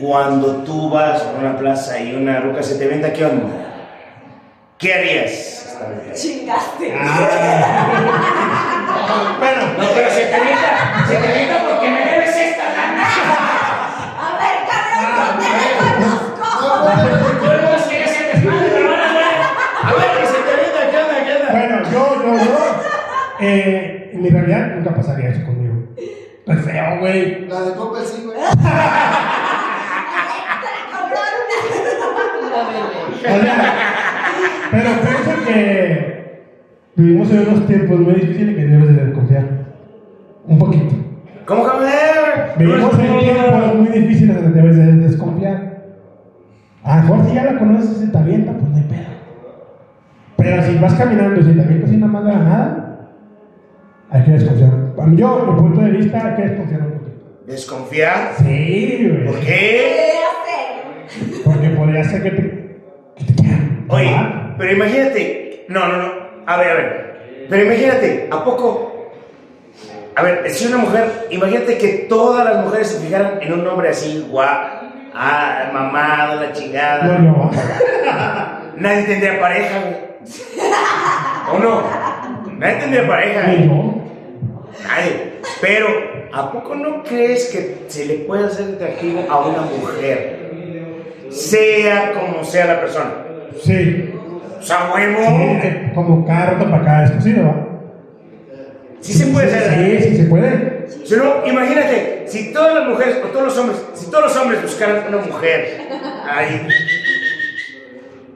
[0.00, 3.46] cuando tú vas a una plaza y una ruca se te venda, ¿qué onda?
[4.78, 5.78] ¿Qué harías?
[6.14, 6.94] Chingaste.
[9.38, 13.04] Bueno, No, pero se te venda, se te venda porque me debes esta lana.
[14.18, 16.34] A ver, cabrón, no te reconozco.
[16.40, 17.38] No, no, no, no.
[17.38, 19.36] Todo el mundo quiere hacer desmadre, pero van a ver.
[19.84, 21.16] A ver, que se te venda, ¿qué onda?
[21.24, 21.48] ¿Qué onda?
[21.52, 22.58] bueno, yo, yo, yo.
[23.40, 25.74] Eh, en mi realidad nunca pasaría eso conmigo.
[26.46, 27.46] Es feo, güey.
[27.48, 28.38] La de Coppel sí, güey.
[34.70, 36.42] Pero pienso que
[36.94, 39.44] vivimos en unos tiempos muy difíciles que debes de desconfiar.
[40.46, 40.94] Un poquito.
[41.44, 42.52] ¿Cómo que ver?
[42.58, 45.76] Vivimos en tiempos muy difíciles donde debes de desconfiar.
[46.84, 49.10] A lo mejor si ya la conoces y te avienta, pues no hay pedo.
[50.36, 52.85] Pero si vas caminando y si te avientas nada más de la nada,
[54.10, 54.70] hay que desconfiar.
[55.14, 57.42] Yo, mi punto de vista, hay que desconfiar un poquito.
[57.46, 58.34] ¿Desconfiar?
[58.38, 59.26] Sí, güey.
[59.26, 60.10] ¿Por qué?
[61.44, 62.42] Porque podría ser que te,
[63.16, 63.86] que te quieran.
[63.88, 64.16] Oye,
[64.58, 65.64] pero imagínate.
[65.68, 66.12] No, no, no.
[66.46, 67.46] A ver, a ver.
[67.48, 69.10] Pero imagínate, ¿a poco?
[70.16, 73.90] A ver, si una mujer, imagínate que todas las mujeres se fijaran en un hombre
[73.90, 74.48] así, guau,
[75.14, 77.04] ah, mamado, la chingada.
[77.04, 77.50] No, no.
[78.76, 79.96] Nadie tendría pareja, güey.
[81.52, 81.82] ¿O no?
[82.58, 83.42] Nadie tendría pareja.
[84.82, 85.32] Nadie.
[85.60, 85.86] Pero,
[86.32, 90.46] ¿a poco no crees que se le puede hacer atractivo a una mujer?
[91.30, 93.12] Sea como sea la persona.
[93.62, 94.12] Sí.
[94.58, 95.20] O sea, huevo.
[95.20, 97.66] eh, como cada rato para acá es cocido, ¿va?
[99.00, 100.02] Sí se puede hacer.
[100.02, 100.86] Sí, sí se puede.
[101.04, 104.62] Si no, imagínate, si todas las mujeres, o todos los hombres, si todos los hombres
[104.62, 105.80] buscaran una mujer
[106.28, 106.66] ahí,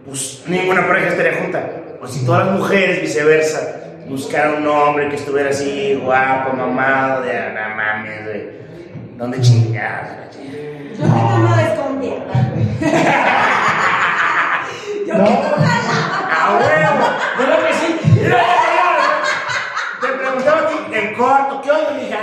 [0.07, 1.71] pues ninguna pareja estaría junta.
[2.01, 7.39] O si todas las mujeres, viceversa, buscaran un hombre que estuviera así, guapo, mamado, de
[7.39, 8.43] ah, no mames, güey.
[9.17, 10.11] ¿Dónde chingadas?
[10.35, 10.51] güey?
[10.99, 12.67] Yo tengo no desconfianza, güey.
[15.07, 15.25] Yo No.
[15.25, 15.37] que tú.
[16.33, 17.07] ¡Ah, huevo!
[17.39, 17.89] ¿Verdad que sí?
[20.01, 22.19] Te preguntaba a ti en corto, ¿qué onda, mija?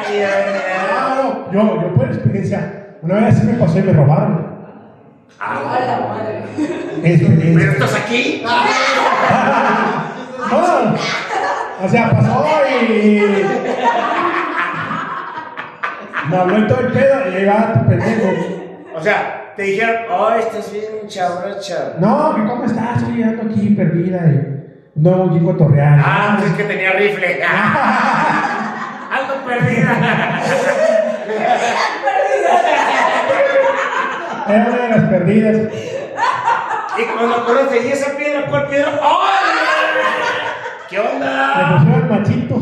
[1.16, 2.60] No, yo, yo por experiencia,
[3.02, 4.58] una vez sí me pasó y me robaron.
[5.40, 6.44] Ah, A la madre.
[7.02, 8.44] ¿Pero estás aquí?
[10.50, 10.96] No,
[11.84, 12.46] o sea, pasó
[12.82, 13.22] y.
[16.30, 18.28] Me habló todo el pedo y ahí va tu pendejo.
[18.96, 21.94] O sea, te dijeron, oh, estás bien chabrocha.
[22.00, 24.58] No, que cómo estás, estoy ando aquí perdida y
[24.96, 26.00] no aquí cotorrear.
[26.04, 27.44] Ah, pues es que tenía rifle.
[29.12, 30.42] Algo perdida.
[34.50, 35.58] Era una de las perdidas.
[36.98, 38.48] Y cuando conoces, ¿y esa piedra?
[38.50, 39.00] ¿Cuál piedra?
[39.02, 39.67] ¡Ay!
[40.90, 41.78] ¿Qué Me onda?
[41.80, 42.56] pusieron machito.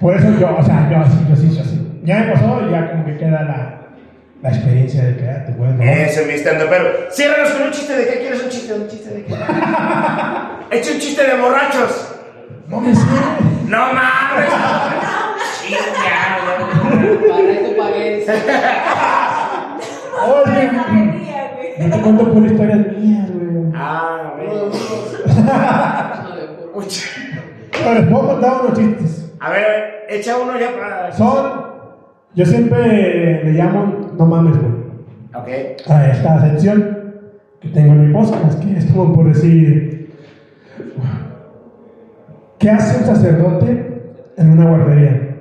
[0.00, 2.00] Por eso yo, o sea, yo así, yo sí, yo sí.
[2.04, 3.78] Ya me pasó y ya como que queda la,
[4.42, 5.80] la experiencia de que ah, te robar.
[5.82, 8.88] Eso es mi stand pero ciérranos con un chiste de qué quieres un chiste, un
[8.88, 9.34] chiste de qué.
[10.70, 12.14] Echa un chiste de borrachos.
[12.68, 13.00] No me sé.
[13.66, 14.50] No mames.
[15.62, 15.78] Chinga,
[17.28, 18.26] Para esto pagué.
[20.22, 21.15] Oye.
[21.78, 23.72] Yo te cuento por historias mías, güey.
[23.74, 24.48] Ah, güey.
[26.74, 26.84] Un
[27.72, 29.34] Pero les puedo contar unos chistes.
[29.40, 31.12] A ver, echa uno ya para.
[31.12, 31.66] Son,
[32.34, 34.72] yo siempre le llamo, no mames, güey,
[35.34, 35.48] Ok.
[35.90, 36.96] a esta sección
[37.60, 40.14] que tengo en mi podcast, que es como por decir,
[42.58, 44.02] ¿qué hace un sacerdote
[44.36, 45.36] en una guardería?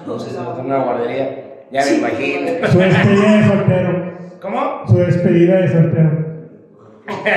[0.00, 1.44] Entonces, en una guardería.
[1.70, 2.48] Ya me imagino.
[2.70, 3.97] Su despedida de soltero.
[4.40, 4.82] ¿Cómo?
[4.86, 6.10] Su despedida de soltero.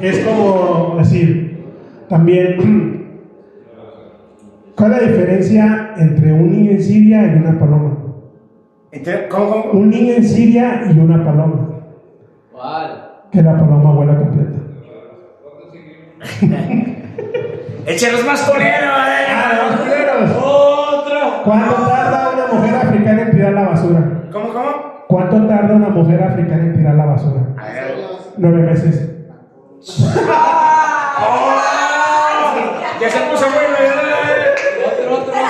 [0.00, 1.62] Es como decir,
[2.08, 3.20] también,
[4.74, 7.98] ¿cuál es la diferencia entre un niño en Siria y una paloma?
[9.30, 9.72] ¿Cómo, cómo?
[9.78, 11.68] Un niño en Siria y una paloma.
[12.50, 13.10] ¿Cuál?
[13.30, 14.58] Que la paloma vuela completa.
[17.86, 20.30] Échalos más coleros, Ah, los culeros.
[20.42, 21.42] Otro.
[21.44, 24.19] ¿Cuánto tarda una mujer africana en tirar la basura?
[24.32, 25.04] ¿Cómo, cómo?
[25.08, 27.42] ¿Cuánto tarda una mujer africana en tirar la basura?
[27.56, 27.96] A ver.
[28.36, 29.10] Nueve meses.
[31.22, 31.60] ¡Oh!
[33.00, 33.76] Ya se puso bueno.
[34.86, 35.40] Otro, otro, otro.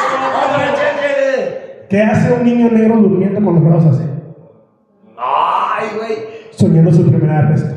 [1.91, 4.09] ¿Qué hace un niño negro durmiendo con los brazos así?
[5.19, 6.17] Ay, güey.
[6.53, 7.75] Soñando su primer arresto.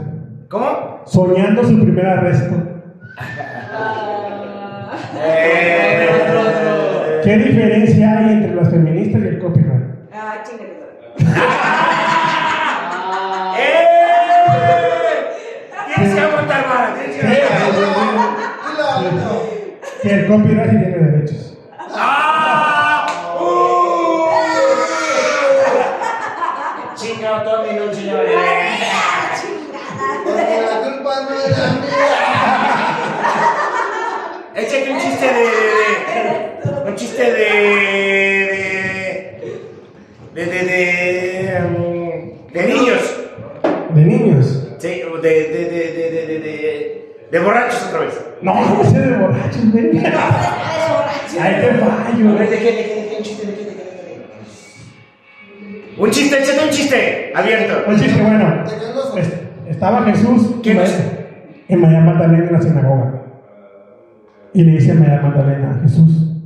[0.49, 1.01] ¿Cómo?
[1.05, 2.55] Soñando su primer arresto.
[5.25, 6.07] Eh.
[7.23, 9.93] ¿Qué diferencia hay entre las feministas y el copyright?
[10.26, 10.80] Ah, chingale.
[12.95, 13.74] Ah, ¡Eh!
[15.95, 18.32] Tienes que aguantar vara, tienes que aguantar.
[20.02, 21.43] Que el copyright tiene derechos.
[60.64, 61.11] ¿Quién es?
[61.68, 63.23] En María Magdalena en la sinagoga.
[64.53, 66.38] Y le dice a María Magdalena, Jesús,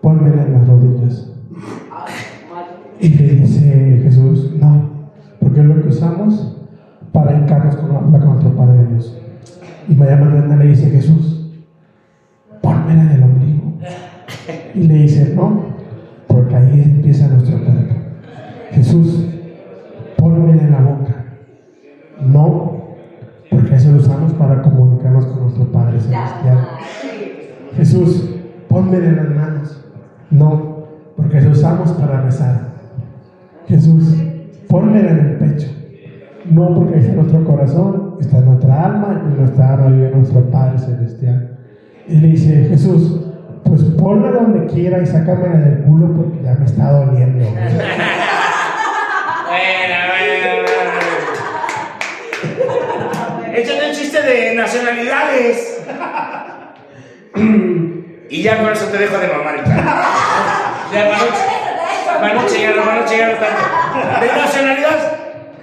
[0.00, 1.32] ponmela en las rodillas.
[3.00, 5.10] Y le dice Jesús, no,
[5.40, 6.56] porque es lo que usamos
[7.12, 9.18] para hincarnos con, con nuestro Padre Dios.
[9.88, 11.50] Y María Magdalena le dice, Jesús,
[12.62, 13.72] ponmela en el ombligo.
[14.74, 15.74] Y le dice, no,
[16.28, 18.03] porque ahí empieza nuestro cuerpo.
[29.04, 29.84] En las manos.
[30.30, 30.86] No,
[31.16, 32.60] porque eso usamos para rezar.
[33.68, 34.14] Jesús,
[34.68, 35.68] ponmela en el pecho.
[36.50, 41.58] No, porque está nuestro corazón, está nuestra alma y nuestra alma vive nuestro Padre Celestial.
[42.06, 43.20] Y le dice, Jesús,
[43.64, 47.44] pues ponla donde quiera y sácamela del culo porque ya me está doliendo.
[47.44, 47.60] Bueno,
[49.48, 50.94] bueno, bueno.
[53.56, 55.82] Échate un chiste de nacionalidades.
[58.34, 59.86] Y ya con eso te dejo de mamar el plan.
[60.92, 64.20] Ya no para no chingarlo tanto.
[64.20, 65.04] De nacionalidades,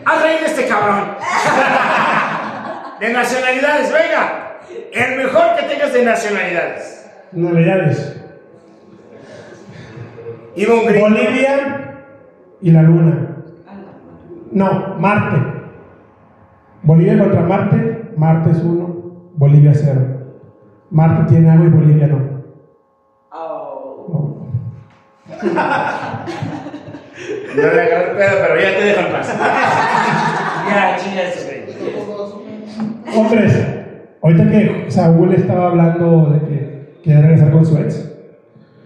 [0.05, 1.15] haz reír a este cabrón.
[2.99, 4.57] De nacionalidades, venga.
[4.93, 7.11] El mejor que tengas de nacionalidades.
[7.31, 8.21] Navidades.
[10.55, 11.09] Iba un gringo.
[11.09, 12.05] Bolivia
[12.61, 13.27] y la Luna.
[14.51, 15.37] No, Marte.
[16.83, 18.11] Bolivia contra Marte.
[18.17, 20.01] Marte es uno, Bolivia cero.
[20.89, 22.07] Marte tiene agua y Bolivia.
[22.07, 22.30] No.
[27.55, 29.35] No le agarré pedo, pero ya te dejo en paz.
[30.71, 33.17] Ya, chinga ese güey.
[33.17, 33.53] Hombres,
[34.23, 38.07] ahorita que Saúl estaba hablando de que quiere regresar con su ex,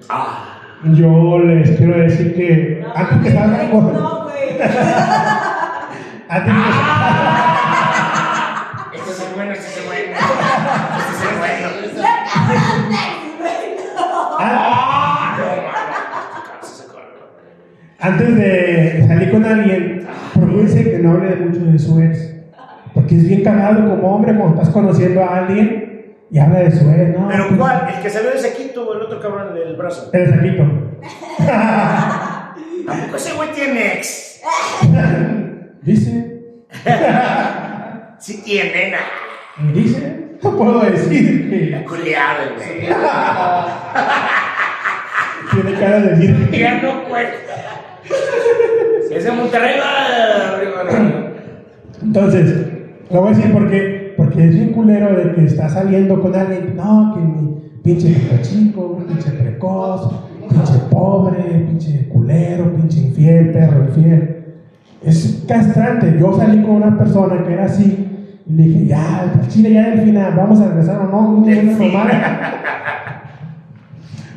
[0.09, 0.57] Ah,
[0.93, 3.93] yo les quiero decir que antes que salgan con.
[3.93, 4.59] No, güey.
[6.27, 6.59] Antes que,
[8.97, 10.17] este es el bueno, este es el bueno.
[10.97, 11.67] Este es el bueno.
[12.89, 13.61] Next, güey.
[13.95, 14.01] No.
[14.39, 16.63] ah, Ah, no, mano.
[16.63, 17.13] Se corre.
[17.99, 22.33] Antes de salir con alguien, procúrense que no hable mucho de su ex.
[22.93, 26.89] Porque es bien cagado como hombre cuando estás conociendo a alguien y habla de su
[26.89, 27.27] ex, ¿no?
[27.29, 27.87] ¿Pero cuál?
[27.95, 30.09] ¿El que salió de sequito o el otro cabrón del brazo?
[30.13, 30.63] El saquito.
[31.49, 32.55] ¿A
[33.05, 34.41] poco ese güey tiene ex?
[35.81, 36.31] Dice,
[38.19, 39.03] Sí tiene, nada.
[39.73, 42.79] dice, no puedo decir que Culeado, el güey.
[45.51, 46.51] tiene cara de virgen.
[46.51, 47.74] Ya no cuenta.
[49.07, 49.95] Si es de Monterrey, va.
[52.01, 52.67] Entonces,
[53.11, 56.75] lo voy a decir porque, porque es bien culero de que está saliendo con alguien,
[56.75, 60.11] no, que mi pinche chico, pinche precoz,
[60.49, 64.45] pinche pobre, pinche culero, pinche infiel, perro infiel.
[65.03, 66.17] Es castrante.
[66.19, 68.07] Yo salí con una persona que era así
[68.47, 71.87] y le dije, ya, pues, chile, ya del final, vamos a regresar o no, Delfina.
[71.87, 72.51] mamada.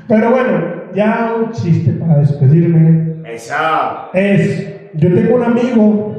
[0.09, 0.65] Pero bueno,
[0.95, 3.55] ya un chiste para despedirme Eso.
[4.15, 6.15] es, yo tengo un amigo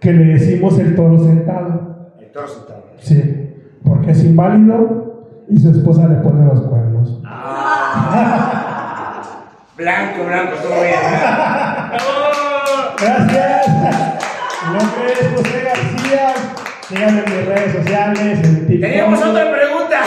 [0.00, 2.84] que le decimos el toro sentado, El toro sentado.
[2.98, 3.54] sí,
[3.84, 7.20] porque es inválido y su esposa le pone los cuernos.
[7.24, 9.22] Ah.
[9.76, 10.94] Blanco, blanco, todo bien.
[12.98, 13.66] Gracias.
[14.62, 16.34] Mi nombre es José García.
[16.88, 18.80] Síganme en mis redes sociales, en TikTok.
[18.90, 20.00] Teníamos otra pregunta.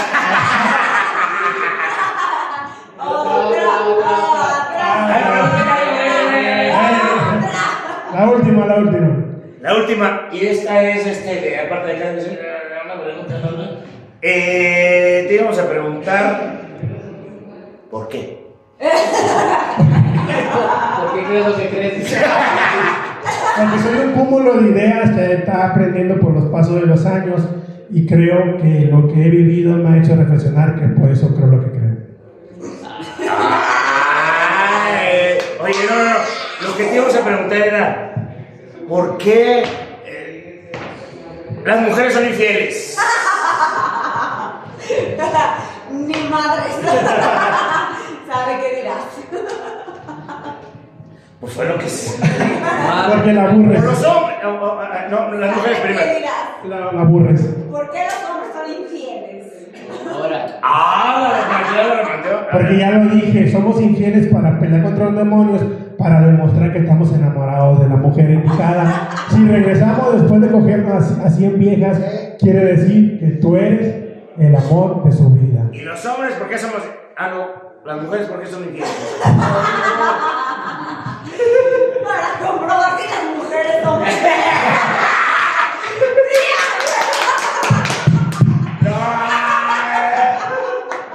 [8.80, 9.26] Última,
[9.62, 10.30] la última.
[10.32, 12.28] Y esta es, este, de, aparte de cada vez,
[12.86, 13.50] una pregunta, ¿no?
[14.22, 16.60] Eh, te íbamos a preguntar,
[17.90, 18.46] ¿por qué?
[18.80, 18.92] ¿Por
[21.14, 22.18] qué crees lo que crees?
[23.58, 27.42] Porque soy un cúmulo de ideas que está aprendiendo por los pasos de los años
[27.92, 31.48] y creo que lo que he vivido me ha hecho reflexionar que por eso creo
[31.48, 31.98] lo que creo.
[34.92, 36.16] Ay, oye, no, no, no.
[36.68, 38.19] Lo que te íbamos a preguntar era,
[38.90, 39.64] ¿por qué
[40.06, 40.72] eh,
[41.66, 42.98] las mujeres son infieles?
[45.91, 46.64] Ni madre
[48.28, 49.03] sabe qué dirás.
[51.40, 52.18] Pues fue lo que se...
[52.20, 53.84] Porque la Por aburres.
[53.84, 56.16] los hombres, no, no, no, las mujeres ¿Qué primero.
[56.18, 56.34] dirás?
[56.66, 57.41] La, la aburres.
[57.72, 59.45] ¿Por qué los hombres son infieles?
[60.11, 61.32] Ahora, Ah,
[61.76, 62.52] la.
[62.52, 65.61] Porque ya lo dije, somos infieles para pelear contra los demonios,
[66.00, 69.10] para demostrar que estamos enamorados de la mujer indicada.
[69.30, 72.00] Si regresamos después de cogernos a 100 viejas,
[72.40, 73.96] quiere decir que tú eres
[74.38, 75.66] el amor de su vida.
[75.74, 76.82] ¿Y los hombres por qué somos.?
[77.18, 77.70] Ah, no.
[77.86, 78.90] Las mujeres por qué son infieles.
[82.04, 84.00] Para comprobar que las mujeres son
[88.82, 88.96] No.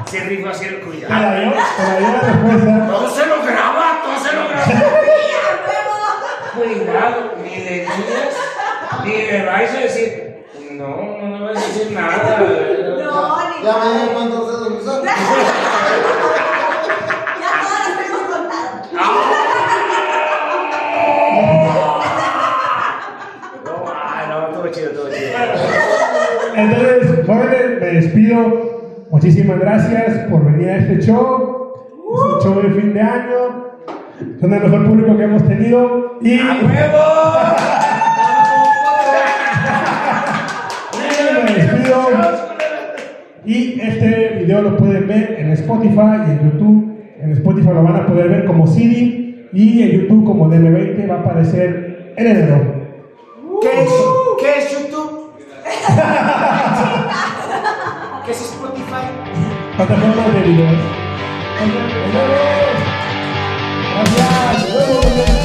[0.06, 1.14] Se rifó así el ¿Te cuidado.
[1.14, 1.50] la dio?
[1.50, 2.86] ¿Te la dio la respuesta?
[2.86, 4.64] Todo se lo graba, todo se lo graba.
[6.64, 7.94] Cuidado, ni le digas,
[9.04, 10.10] ni le vais a decir.
[10.72, 10.88] No,
[11.20, 12.38] no le vas a decir nada.
[12.38, 13.88] No, ni Ya madre.
[13.90, 15.04] mañana cuántos dedos me usaron.
[17.40, 18.70] Ya todas las hemos contado.
[18.92, 19.04] No,
[24.28, 25.38] no, todo chido, todo chido.
[26.56, 28.74] Entonces, jóvenes, me despido.
[29.10, 31.74] Muchísimas gracias por venir a este show.
[31.92, 33.73] Es un show de fin de año.
[34.40, 36.18] Son el mejor público que hemos tenido.
[36.20, 37.24] Y ¡A huevo!
[41.44, 42.08] me despido.
[43.46, 46.94] Y este video lo pueden ver en Spotify y en YouTube.
[47.20, 51.14] En Spotify lo van a poder ver como CD y en YouTube como DM20 va
[51.16, 52.60] a aparecer en enero.
[53.60, 53.90] ¿Qué es,
[54.40, 55.30] ¿Qué es YouTube?
[58.24, 59.04] ¿Qué es Spotify?
[59.76, 60.78] Plataformas de videos.
[63.94, 65.43] Nos